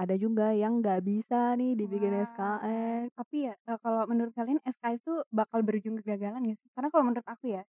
Ada 0.01 0.15
juga 0.23 0.47
yang 0.61 0.73
nggak 0.81 0.99
bisa 1.09 1.53
nih 1.59 1.71
dibikin 1.79 2.13
Wah, 2.13 2.29
SKS. 2.29 3.09
tapi 3.17 3.37
ya, 3.49 3.53
eee, 3.67 3.77
kalau 3.83 4.03
menurut 4.09 4.33
kalian 4.37 4.59
SKS 4.65 5.01
tuh 5.05 5.17
bakal 5.29 5.59
berujung 5.67 5.95
kegagalan 6.01 6.41
nggak 6.45 6.59
sih? 6.61 6.69
Karena 6.75 6.89
kalau 6.93 7.03
menurut 7.09 7.27
aku 7.29 7.45
ya, 7.55 7.63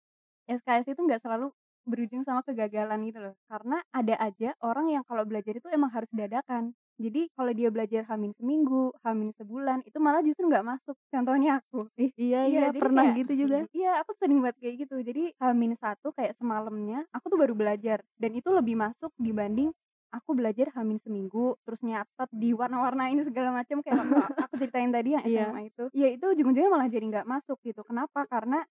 SKS 0.51 0.87
itu 0.95 1.01
nggak 1.03 1.23
selalu 1.25 1.51
berujung 1.87 2.23
sama 2.27 2.43
kegagalan 2.47 3.01
gitu 3.09 3.19
loh. 3.23 3.35
Karena 3.51 3.79
ada 3.95 4.15
aja 4.21 4.55
orang 4.62 4.87
yang 4.95 5.05
kalau 5.09 5.25
belajar 5.29 5.55
itu 5.59 5.69
emang 5.71 5.91
harus 5.95 6.11
dadakan. 6.15 6.75
Jadi 6.99 7.29
kalau 7.37 7.53
dia 7.55 7.69
belajar 7.75 8.03
H-min 8.09 8.33
seminggu, 8.39 8.95
H-min 9.05 9.31
sebulan, 9.39 9.85
itu 9.89 9.99
malah 10.03 10.23
justru 10.25 10.47
nggak 10.49 10.65
masuk. 10.67 10.97
Contohnya 11.12 11.61
aku. 11.62 11.87
Ih, 12.03 12.12
iya 12.27 12.41
Iya, 12.47 12.61
iya, 12.69 12.69
jadi 12.73 12.81
pernah 12.81 13.07
kayak 13.07 13.12
gitu 13.19 13.33
juga. 13.43 13.59
iya, 13.77 14.01
aku 14.03 14.12
sering 14.21 14.39
banget 14.45 14.57
kayak 14.62 14.77
gitu. 14.87 14.97
Jadi 15.03 15.23
H-1 15.41 16.12
kayak 16.17 16.35
semalamnya 16.41 17.05
aku 17.15 17.27
tuh 17.33 17.39
baru 17.41 17.55
belajar 17.57 18.01
dan 18.21 18.31
itu 18.37 18.49
lebih 18.53 18.77
masuk 18.79 19.11
dibanding 19.21 19.71
aku 20.16 20.31
belajar 20.38 20.66
H-min 20.74 20.98
seminggu, 21.05 21.57
terus 21.66 21.81
nyatet, 21.85 22.29
diwarna-warnain 22.33 23.20
segala 23.29 23.50
macam 23.55 23.81
kayak 23.85 23.98
waktu 24.07 24.16
aku 24.44 24.55
ceritain 24.61 24.90
tadi 24.94 25.14
yang 25.16 25.24
Iya. 25.26 25.46
SMA 25.48 25.61
itu. 25.68 25.85
Ya 25.96 26.09
itu 26.12 26.24
ujung-ujungnya 26.33 26.70
malah 26.72 26.88
jadi 26.92 27.05
nggak 27.09 27.26
masuk 27.29 27.59
gitu. 27.64 27.81
Kenapa? 27.87 28.24
Karena 28.29 28.64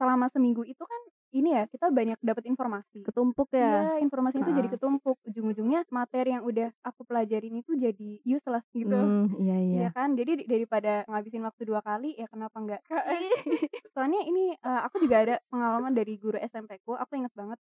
selama 0.00 0.26
seminggu 0.34 0.62
itu 0.66 0.82
kan 0.82 1.00
ini 1.32 1.56
ya, 1.56 1.64
kita 1.70 1.88
banyak 1.88 2.18
dapat 2.20 2.44
informasi. 2.44 3.08
Ketumpuk 3.08 3.48
ya? 3.56 3.88
Iya, 3.88 4.02
informasinya 4.04 4.44
itu 4.44 4.52
jadi 4.58 4.68
ketumpuk. 4.68 5.16
ujung-ujungnya 5.28 5.80
materi 5.92 6.34
yang 6.36 6.44
udah 6.44 6.68
aku 6.84 7.04
pelajarin 7.08 7.54
itu 7.62 7.72
jadi 7.78 8.10
useless 8.26 8.64
gitu. 8.76 9.12
Mmm, 9.12 9.26
iya 9.42 9.56
iya. 9.66 9.86
Iya 9.86 9.88
kan? 9.96 10.12
Jadi 10.18 10.32
di 10.40 10.44
daripada 10.50 11.04
ngabisin 11.08 11.44
waktu 11.48 11.62
2 11.68 11.80
kali, 11.80 12.16
ya 12.20 12.26
kenapa 12.28 12.56
enggak 12.60 12.82
Soalnya 13.94 14.20
ini, 14.24 14.56
eee, 14.56 14.80
aku 14.86 14.96
juga 15.04 15.16
ada 15.24 15.34
pengalaman 15.52 15.92
dari 15.92 16.16
guru 16.16 16.36
SMP-ku, 16.40 16.96
aku 16.96 17.12
inget 17.20 17.32
banget 17.36 17.58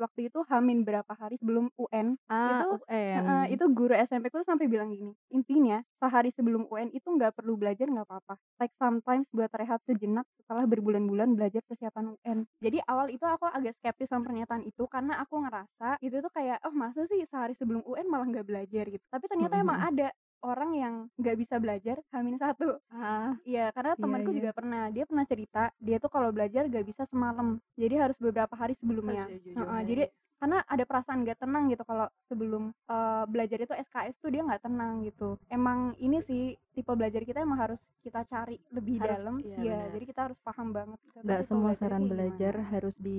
waktu 0.00 0.28
itu 0.32 0.42
H-min 0.48 0.82
berapa 0.88 1.12
hari 1.16 1.36
sebelum 1.40 1.70
UN, 1.78 2.16
Ah, 2.28 2.64
itu 2.64 2.78
UN. 3.14 3.44
itu 3.48 3.64
guru 3.72 3.94
SMP-ku 3.94 4.42
sampai 4.42 4.66
bilang 4.66 4.90
gini, 4.92 5.14
"Intinya 5.30 5.80
sehari 6.02 6.34
sebelum 6.34 6.66
UN 6.68 6.90
itu 6.92 7.06
nggak 7.06 7.38
perlu 7.38 7.54
belajar 7.56 7.86
nggak 7.88 8.06
apa-apa, 8.10 8.34
take 8.58 8.74
sometimes 8.76 9.26
buat 9.30 9.48
rehat 9.54 9.80
sejenak 9.86 10.26
setelah 10.42 10.66
berbulan-bulan 10.66 11.38
belajar 11.38 11.62
persiapan 11.64 12.12
UN." 12.18 12.38
Jadi 12.58 12.78
awal 12.90 13.12
itu 13.14 13.22
aku 13.24 13.46
agak 13.48 13.76
skeptis 13.78 14.10
sama 14.10 14.26
pernyataan 14.32 14.64
itu 14.66 14.84
karena 14.90 15.20
aku 15.22 15.40
ngerasa 15.46 16.00
itu 16.02 16.16
tuh 16.20 16.32
kayak, 16.34 16.58
"Oh 16.66 16.74
masa 16.74 17.06
sih 17.08 17.22
sehari 17.30 17.54
sebelum 17.56 17.84
UN 17.86 18.06
malah 18.10 18.26
nggak 18.28 18.46
belajar?" 18.48 18.84
Gitu. 18.90 19.04
Tapi 19.08 19.24
ternyata 19.30 19.54
Mhm 19.54 19.62
emang 19.62 19.78
mhm. 19.78 19.88
ada 19.88 20.10
orang 20.44 20.70
yang 20.76 20.94
nggak 21.20 21.36
bisa 21.42 21.56
belajar 21.62 21.96
H-1. 22.12 22.78
Ah, 22.90 23.36
Iya, 23.44 23.72
karena 23.76 23.92
iya 23.98 24.02
temanku 24.02 24.30
iya. 24.30 24.38
juga 24.38 24.50
pernah, 24.56 24.88
dia 24.94 25.04
pernah 25.08 25.26
cerita, 25.28 25.68
dia 25.76 25.96
tuh 26.00 26.08
kalau 26.14 26.30
belajar 26.32 26.64
nggak 26.70 26.86
bisa 26.88 27.04
semalam, 27.12 27.60
jadi 27.76 27.94
harus 28.08 28.16
beberapa 28.16 28.54
hari 28.56 28.72
sebelumnya. 28.80 29.28
Harus 29.28 29.44
Heeh, 29.56 29.80
jadi 29.88 30.02
hari. 30.02 30.10
karena 30.40 30.58
ada 30.66 30.84
perasaan 30.88 31.24
nggak 31.24 31.40
tenang 31.44 31.64
gitu 31.72 31.84
kalau 31.84 32.06
sebelum, 32.28 32.72
eee, 32.88 33.24
belajar 33.32 33.58
itu 33.64 33.74
SKS 33.76 34.16
tuh 34.22 34.30
dia 34.32 34.42
nggak 34.48 34.64
tenang 34.64 35.04
gitu. 35.08 35.36
Emang 35.52 35.92
ini 36.00 36.18
sih 36.24 36.56
tipe 36.72 36.92
belajar 36.96 37.22
kita 37.24 37.44
emang 37.44 37.60
harus 37.64 37.80
kita 38.04 38.24
cari 38.28 38.56
lebih 38.72 38.98
Harus 39.00 39.20
dalam, 39.20 39.44
iya 39.46 39.60
iya, 39.60 39.70
benar. 39.70 39.92
jadi 39.92 40.04
kita 40.08 40.20
harus 40.30 40.38
paham 40.40 40.72
banget 40.72 41.00
Nggak 41.24 41.42
semua 41.48 41.72
saran 41.78 42.04
kayak 42.04 42.04
belajar 42.10 42.54
gimana. 42.54 42.72
harus 42.72 42.94
di 43.06 43.18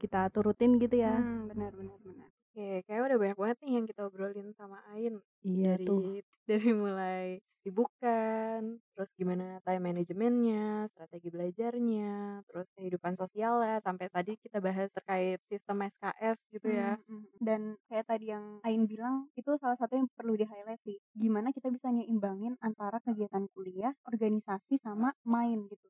kita 0.00 0.20
turutin 0.34 0.72
gitu 0.82 0.96
ya. 1.06 1.14
Mmm, 1.14 1.48
benar 1.48 1.72
benar 1.78 1.98
benar. 2.06 2.30
Oke, 2.50 2.66
kayaknya 2.84 3.06
udah 3.08 3.18
banyak 3.22 3.38
banget 3.42 3.58
nih 3.62 3.72
yang 3.76 3.86
kita 3.90 4.00
obrolin 4.08 4.48
sama 4.58 4.78
Ain. 4.92 5.14
Iya 5.50 5.72
tuh. 5.86 6.02
Dari 6.48 6.70
mulai 6.70 7.42
sibukan, 7.66 8.78
terus 8.94 9.10
gimana 9.18 9.58
time 9.66 9.82
manajemennya, 9.90 10.86
strategi 10.94 11.28
belajarnya, 11.34 12.06
terus 12.46 12.66
kehidupan 12.78 13.18
sosialnya, 13.18 13.82
sampai 13.82 14.06
tadi 14.14 14.38
kita 14.38 14.62
bahas 14.62 14.86
terkait 14.94 15.42
sistem 15.50 15.82
SKS 15.90 16.38
gitu 16.54 16.68
ya. 16.70 16.94
Mhm 16.94 17.04
mhm. 17.08 17.26
Dan 17.42 17.76
kayak 17.90 18.06
tadi 18.10 18.32
yang 18.32 18.46
Ain 18.66 18.82
bilang, 18.90 19.30
itu 19.38 19.54
salah 19.62 19.78
satu 19.78 19.94
yang 19.94 20.08
perlu 20.10 20.34
di-highlight 20.34 20.82
sih, 20.82 20.98
gimana 21.14 21.54
kita 21.54 21.70
bisa 21.70 21.86
nyeimbangin 21.94 22.58
antara 22.58 22.98
kegiatan 22.98 23.46
kuliah, 23.54 23.94
organisasi, 24.10 24.82
sama 24.82 25.14
main 25.22 25.70
gitu. 25.70 25.86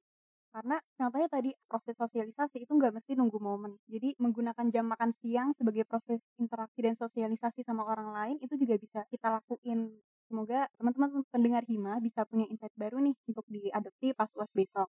Karena 0.53 0.77
contohnya 0.99 1.29
tadi 1.33 1.51
proses 1.69 1.97
sosialisasi 2.01 2.65
itu 2.65 2.73
nggak 2.77 2.95
mesti 3.01 3.13
nunggu 3.17 3.39
momen. 3.41 3.77
Jadi 3.89 4.17
menggunakan 4.21 4.67
jam 4.75 4.87
makan 4.93 5.13
siang 5.21 5.49
sebagai 5.57 5.85
proses 5.89 6.21
interaksi 6.41 6.81
dan 6.85 6.97
sosialisasi 7.01 7.61
sama 7.65 7.85
orang 7.89 8.11
lain 8.17 8.37
itu 8.45 8.55
juga 8.61 8.77
bisa 8.81 9.01
kita 9.13 9.29
lakuin. 9.41 10.01
Semoga 10.27 10.67
teman-teman 10.79 11.23
pendengar 11.31 11.63
Hima 11.71 12.03
bisa 12.03 12.27
punya 12.27 12.51
insight 12.51 12.75
baru 12.75 12.99
nih 12.99 13.15
untuk 13.31 13.47
diadopsi 13.47 14.11
pas 14.19 14.31
UAS 14.35 14.51
besok. 14.51 14.91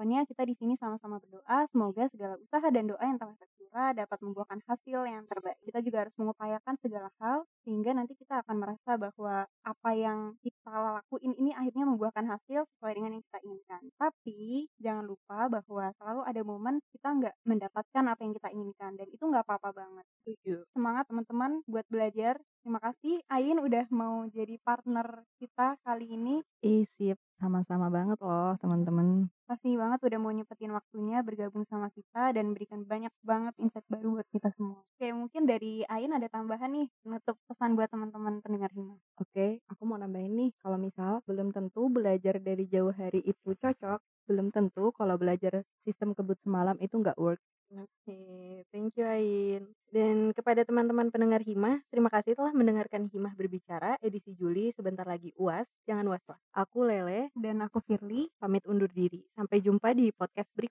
Pokoknya 0.00 0.24
kita 0.24 0.48
di 0.48 0.56
sini 0.56 0.80
sama-sama 0.80 1.20
berdoa 1.20 1.68
semoga 1.68 2.08
segala 2.08 2.40
usaha 2.40 2.64
dan 2.72 2.88
doa 2.88 3.04
yang 3.04 3.20
telah 3.20 3.36
tercurah 3.36 3.92
dapat 3.92 4.18
membuahkan 4.24 4.60
hasil 4.64 5.00
yang 5.04 5.28
terbaik. 5.28 5.60
Kita 5.60 5.84
juga 5.84 6.08
harus 6.08 6.14
mengupayakan 6.16 6.74
segala 6.80 7.12
hal 7.20 7.44
sehingga 7.68 7.92
nanti 7.92 8.16
kita 8.16 8.40
akan 8.40 8.56
merasa 8.64 8.96
bahwa 8.96 9.44
apa 9.44 9.90
yang 9.92 10.40
kita 10.40 10.72
lakuin 10.72 11.36
ini 11.36 11.52
akhirnya 11.52 11.84
membuahkan 11.84 12.26
hasil 12.32 12.64
sesuai 12.64 12.92
dengan 12.96 13.20
yang 13.20 13.24
kita 13.28 13.38
inginkan. 13.44 13.80
Tapi 14.00 14.40
jangan 14.80 15.04
lupa 15.04 15.38
bahwa 15.52 15.84
selalu 16.00 16.20
ada 16.24 16.42
momen 16.48 16.74
kita 16.96 17.08
nggak 17.20 17.34
mendapatkan 17.44 18.04
apa 18.08 18.20
yang 18.24 18.32
kita 18.32 18.48
inginkan 18.56 18.92
dan 18.96 19.06
itu 19.12 19.20
nggak 19.28 19.44
apa-apa 19.44 19.84
banget. 19.84 20.04
Setuju. 20.24 20.64
Semangat 20.72 21.04
teman-teman 21.12 21.60
buat 21.68 21.84
belajar. 21.92 22.40
Terima 22.62 22.80
kasih 22.86 23.14
Ain 23.36 23.56
udah 23.66 23.84
mau 24.00 24.16
jadi 24.36 24.54
partner 24.66 25.06
kita 25.40 25.66
kali 25.84 26.06
ini. 26.16 26.36
Ih, 26.70 26.84
sip. 26.94 27.18
Sama-sama 27.40 27.86
banget 27.96 28.18
loh, 28.26 28.50
teman-teman. 28.60 29.08
Makasih 29.48 29.74
banget 29.82 30.00
udah 30.08 30.18
mau 30.22 30.32
nyempetin 30.36 30.72
waktunya 30.78 31.18
bergabung 31.28 31.64
sama 31.70 31.88
kita 31.96 32.22
dan 32.36 32.46
berikan 32.54 32.80
banyak 32.92 33.12
banget 33.30 33.54
insight 33.62 33.86
baru 33.92 34.08
buat 34.16 34.28
kita 34.34 34.48
semua. 34.56 34.80
Oke, 34.94 35.06
mungkin 35.20 35.42
dari 35.50 35.72
Ain 35.94 36.12
ada 36.16 36.28
tambahan 36.36 36.70
nih 36.76 36.86
penutup 37.02 37.36
pesan 37.48 37.70
buat 37.76 37.88
teman-teman 37.92 38.34
pendengar 38.44 38.70
Hima. 38.76 38.96
Oke, 39.22 39.46
aku 39.70 39.82
mau 39.88 39.98
nambahin 40.02 40.32
nih, 40.40 40.50
kalau 40.62 40.78
misal 40.86 41.12
belum 41.28 41.48
tentu 41.56 41.82
belajar 41.96 42.34
dari 42.48 42.64
jauh 42.74 42.90
hari 43.00 43.20
itu 43.32 43.48
cocok, 43.62 44.00
belum 44.28 44.46
tentu 44.56 44.84
kalau 44.98 45.14
belajar 45.22 45.54
sistem 45.84 46.10
kebut 46.16 46.38
semalam 46.44 46.76
itu 46.86 46.94
nggak 47.02 47.18
work. 47.24 47.40
Oke, 47.70 48.64
thank 48.72 48.96
you 48.96 49.06
Ain. 49.06 49.74
Dan 49.90 50.30
kepada 50.30 50.62
teman-teman 50.62 51.10
pendengar 51.10 51.42
Himah, 51.42 51.82
terima 51.90 52.06
kasih 52.14 52.38
telah 52.38 52.54
mendengarkan 52.54 53.10
Himah 53.10 53.34
berbicara 53.34 53.98
edisi 53.98 54.38
Juli 54.38 54.70
sebentar 54.78 55.02
lagi 55.02 55.34
UAS. 55.34 55.66
Jangan 55.82 56.06
was-was. 56.06 56.38
Aku 56.54 56.86
Lele, 56.86 57.34
Dan 57.34 57.58
aku 57.58 57.82
Firly. 57.82 58.30
pamit 58.38 58.62
undur 58.70 58.86
diri. 58.86 59.18
Sampai 59.34 59.58
jumpa 59.58 59.90
di 59.90 60.14
podcast 60.14 60.46
berikutnya. 60.54 60.69